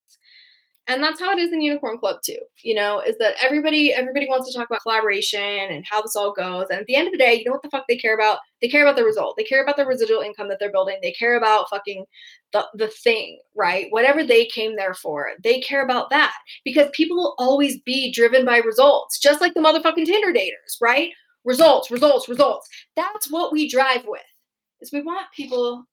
and 0.86 1.02
that's 1.02 1.20
how 1.20 1.32
it 1.32 1.38
is 1.38 1.52
in 1.52 1.60
unicorn 1.60 1.98
club 1.98 2.16
too 2.24 2.38
you 2.62 2.74
know 2.74 3.00
is 3.00 3.16
that 3.18 3.34
everybody 3.42 3.92
everybody 3.92 4.26
wants 4.28 4.50
to 4.50 4.56
talk 4.56 4.68
about 4.68 4.82
collaboration 4.82 5.40
and 5.40 5.84
how 5.88 6.02
this 6.02 6.16
all 6.16 6.32
goes. 6.32 6.66
And 6.70 6.80
at 6.80 6.86
the 6.86 6.96
end 6.96 7.08
of 7.08 7.12
the 7.12 7.18
day 7.18 7.34
you 7.34 7.44
know 7.44 7.52
what 7.52 7.62
the 7.62 7.70
fuck 7.70 7.84
they 7.88 7.96
care 7.96 8.14
about? 8.14 8.38
They 8.60 8.68
care 8.68 8.82
about 8.82 8.96
the 8.96 9.04
result. 9.04 9.36
They 9.36 9.44
care 9.44 9.62
about 9.62 9.76
the 9.76 9.86
residual 9.86 10.20
income 10.20 10.48
that 10.48 10.58
they're 10.58 10.72
building. 10.72 10.96
They 11.02 11.12
care 11.12 11.36
about 11.36 11.68
fucking 11.70 12.04
the, 12.52 12.66
the 12.74 12.88
thing 12.88 13.40
right? 13.54 13.86
Whatever 13.90 14.24
they 14.24 14.46
came 14.46 14.76
there 14.76 14.94
for 14.94 15.30
they 15.42 15.60
care 15.60 15.84
about 15.84 16.10
that 16.10 16.34
because 16.64 16.88
people 16.92 17.16
will 17.16 17.34
always 17.38 17.80
be 17.80 18.12
driven 18.12 18.44
by 18.44 18.58
results 18.58 19.18
just 19.18 19.40
like 19.40 19.54
the 19.54 19.60
motherfucking 19.60 20.06
tinder 20.06 20.32
daters 20.32 20.80
right? 20.80 21.10
Results 21.44 21.90
results 21.90 22.28
results. 22.28 22.68
That's 22.96 23.30
what 23.30 23.52
we 23.52 23.68
drive 23.68 24.04
with 24.06 24.22
is 24.80 24.92
we 24.92 25.02
want 25.02 25.26
people 25.36 25.84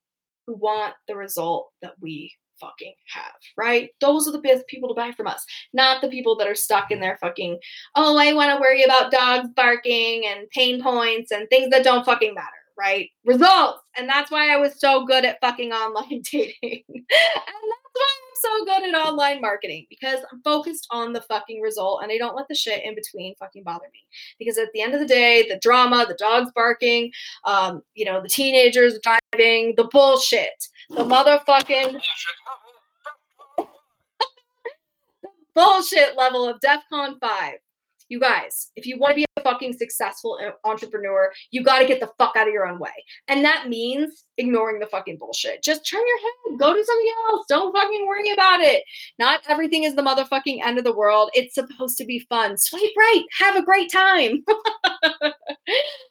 who 0.48 0.56
want 0.56 0.94
the 1.08 1.16
result 1.16 1.70
that 1.82 1.94
we 2.02 2.34
fucking 2.62 2.94
have, 3.08 3.34
right? 3.58 3.90
Those 4.00 4.28
are 4.28 4.32
the 4.32 4.40
best 4.40 4.68
people 4.68 4.88
to 4.90 4.96
buy 4.96 5.12
from 5.12 5.28
us, 5.28 5.46
not 5.74 6.02
the 6.02 6.08
people 6.08 6.38
that 6.38 6.48
are 6.48 6.56
stuck 6.56 6.92
in 6.92 7.02
their 7.02 7.18
fucking, 7.18 7.58
oh, 7.96 8.18
I 8.18 8.32
want 8.34 8.56
to 8.56 8.62
worry 8.62 8.84
about 8.84 9.12
dogs 9.12 9.50
barking 9.56 10.26
and 10.28 10.50
pain 10.52 10.82
points 10.82 11.32
and 11.32 11.50
things 11.50 11.70
that 11.72 11.84
don't 11.84 12.06
fucking 12.06 12.34
matter, 12.34 12.48
right? 12.82 13.10
Results. 13.26 13.80
And 13.96 14.10
that's 14.10 14.32
why 14.32 14.52
I 14.52 14.58
was 14.58 14.80
so 14.80 15.06
good 15.06 15.24
at 15.24 15.40
fucking 15.40 15.72
online 15.72 16.22
dating. 16.32 16.84
and 16.90 17.04
that's 17.10 17.94
why 17.94 18.08
I'm 18.08 18.36
so 18.36 18.66
good 18.66 18.90
at 18.90 19.08
online 19.08 19.40
marketing 19.40 19.86
because 19.90 20.20
I'm 20.32 20.42
focused 20.42 20.88
on 20.90 21.14
the 21.14 21.22
fucking 21.22 21.62
result 21.62 22.02
and 22.02 22.12
I 22.12 22.18
don't 22.18 22.36
let 22.36 22.48
the 22.48 22.56
shit 22.56 22.84
in 22.84 22.96
between 22.96 23.36
fucking 23.36 23.64
bother 23.64 23.86
me. 23.94 24.00
Because 24.40 24.58
at 24.58 24.70
the 24.74 24.82
end 24.82 24.96
of 24.96 25.00
the 25.00 25.06
day, 25.06 25.46
the 25.48 25.60
drama, 25.60 26.06
the 26.08 26.16
dogs 26.16 26.52
barking, 26.56 27.12
um, 27.46 27.84
you 27.94 28.06
know, 28.06 28.22
the 28.22 28.30
teenagers 28.30 28.98
driving, 29.04 29.76
the 29.78 29.88
bullshit, 29.92 30.68
the 30.90 31.04
motherfucking 31.04 32.02
bullshit 35.54 36.18
level 36.18 36.48
of 36.48 36.60
DEFCON 36.62 37.20
5. 37.20 37.54
You 38.12 38.20
guys, 38.20 38.72
if 38.76 38.86
you 38.86 39.00
want 39.00 39.12
to 39.12 39.16
be 39.16 39.26
a 39.38 39.42
fucking 39.42 39.72
successful 39.72 40.38
entrepreneur, 40.66 41.32
you 41.52 41.64
got 41.64 41.80
to 41.80 41.88
get 41.88 42.02
the 42.02 42.12
fuck 42.18 42.36
out 42.36 42.46
of 42.46 42.54
your 42.54 42.68
own 42.68 42.78
way. 42.78 42.92
And 43.30 43.46
that 43.46 43.70
means 43.70 44.26
ignoring 44.38 44.80
the 44.80 44.86
fucking 44.88 45.16
bullshit. 45.16 45.64
Just 45.64 45.90
turn 45.90 46.02
your 46.06 46.18
head, 46.20 46.60
go 46.60 46.74
do 46.74 46.84
something 46.84 47.14
else. 47.30 47.46
Don't 47.48 47.74
fucking 47.74 48.06
worry 48.06 48.30
about 48.32 48.60
it. 48.60 48.84
Not 49.18 49.40
everything 49.48 49.86
is 49.86 49.96
the 49.96 50.02
motherfucking 50.02 50.62
end 50.62 50.78
of 50.78 50.84
the 50.84 50.94
world. 50.94 51.30
It's 51.34 51.56
supposed 51.56 51.98
to 52.00 52.06
be 52.06 52.20
fun. 52.28 52.58
Swipe 52.58 52.82
right. 52.98 53.24
Have 53.40 53.56
a 53.56 53.64
great 53.64 53.90
time. 53.90 54.44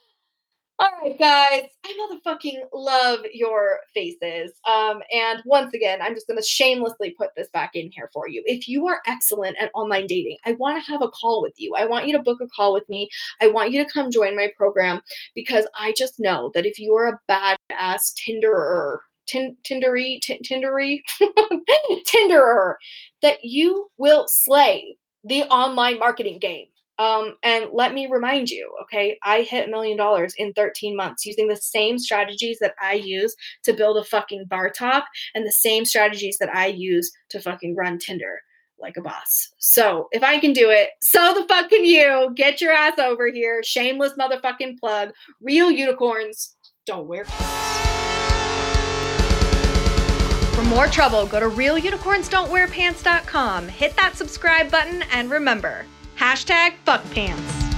All 0.81 0.89
right, 1.03 1.19
guys, 1.19 1.65
I 1.85 2.09
motherfucking 2.25 2.59
love 2.73 3.21
your 3.35 3.81
faces. 3.93 4.53
Um, 4.67 5.03
and 5.13 5.43
once 5.45 5.75
again, 5.75 6.01
I'm 6.01 6.15
just 6.15 6.27
going 6.27 6.41
to 6.41 6.47
shamelessly 6.47 7.11
put 7.19 7.35
this 7.37 7.49
back 7.53 7.73
in 7.75 7.91
here 7.93 8.09
for 8.15 8.31
you. 8.31 8.43
If 8.47 8.67
you 8.67 8.87
are 8.87 9.03
excellent 9.07 9.59
at 9.61 9.71
online 9.75 10.07
dating, 10.07 10.39
I 10.47 10.53
want 10.53 10.83
to 10.83 10.91
have 10.91 11.03
a 11.03 11.11
call 11.11 11.43
with 11.43 11.53
you. 11.59 11.75
I 11.77 11.85
want 11.85 12.07
you 12.07 12.17
to 12.17 12.23
book 12.23 12.41
a 12.41 12.49
call 12.49 12.73
with 12.73 12.89
me. 12.89 13.11
I 13.43 13.49
want 13.49 13.73
you 13.73 13.85
to 13.85 13.93
come 13.93 14.11
join 14.11 14.35
my 14.35 14.51
program 14.57 15.03
because 15.35 15.67
I 15.79 15.93
just 15.99 16.19
know 16.19 16.51
that 16.55 16.65
if 16.65 16.79
you 16.79 16.95
are 16.95 17.09
a 17.09 17.21
badass 17.31 18.15
Tinderer, 18.15 19.01
tin, 19.27 19.59
Tindery, 19.63 20.19
Tindery, 20.23 21.03
Tinderer, 22.07 22.77
that 23.21 23.45
you 23.45 23.91
will 23.99 24.25
slay 24.29 24.97
the 25.25 25.43
online 25.43 25.99
marketing 25.99 26.39
game. 26.39 26.69
Um, 27.01 27.35
and 27.43 27.67
let 27.73 27.95
me 27.95 28.07
remind 28.11 28.51
you, 28.51 28.71
okay, 28.83 29.19
I 29.23 29.41
hit 29.41 29.69
a 29.69 29.71
million 29.71 29.97
dollars 29.97 30.35
in 30.37 30.53
13 30.53 30.95
months 30.95 31.25
using 31.25 31.49
the 31.49 31.57
same 31.57 31.99
strategies 31.99 32.59
that 32.59 32.75
I 32.79 32.93
use 32.93 33.35
to 33.65 33.73
build 33.73 33.97
a 33.97 34.05
fucking 34.05 34.45
bar 34.51 34.69
top 34.69 35.07
and 35.35 35.47
the 35.47 35.53
same 35.53 35.87
strategies 35.87 36.37
that 36.39 36.55
I 36.55 36.67
use 36.67 37.11
to 37.31 37.41
fucking 37.41 37.75
run 37.75 37.99
Tinder 37.99 38.43
like 38.79 38.99
a 38.99 39.01
boss. 39.01 39.49
So 39.57 40.09
if 40.13 40.23
I 40.23 40.39
can 40.39 40.53
do 40.53 40.69
it, 40.69 40.91
so 41.01 41.33
the 41.33 41.47
fuck 41.49 41.71
can 41.71 41.87
you. 41.87 42.33
Get 42.35 42.61
your 42.61 42.73
ass 42.73 42.99
over 42.99 43.33
here. 43.33 43.63
Shameless 43.63 44.13
motherfucking 44.19 44.79
plug. 44.79 45.13
Real 45.41 45.71
unicorns 45.71 46.55
don't 46.85 47.07
wear 47.07 47.25
pants. 47.25 47.47
For 50.55 50.65
more 50.65 50.89
trouble, 50.89 51.27
go 51.27 51.41
to 51.41 51.49
realunicornsdon'twearpants.com, 51.49 53.69
hit 53.69 53.97
that 53.97 54.17
subscribe 54.17 54.71
button, 54.71 55.03
and 55.11 55.31
remember, 55.31 55.87
Hashtag 56.21 56.75
fuck 56.85 57.03
pants. 57.13 57.70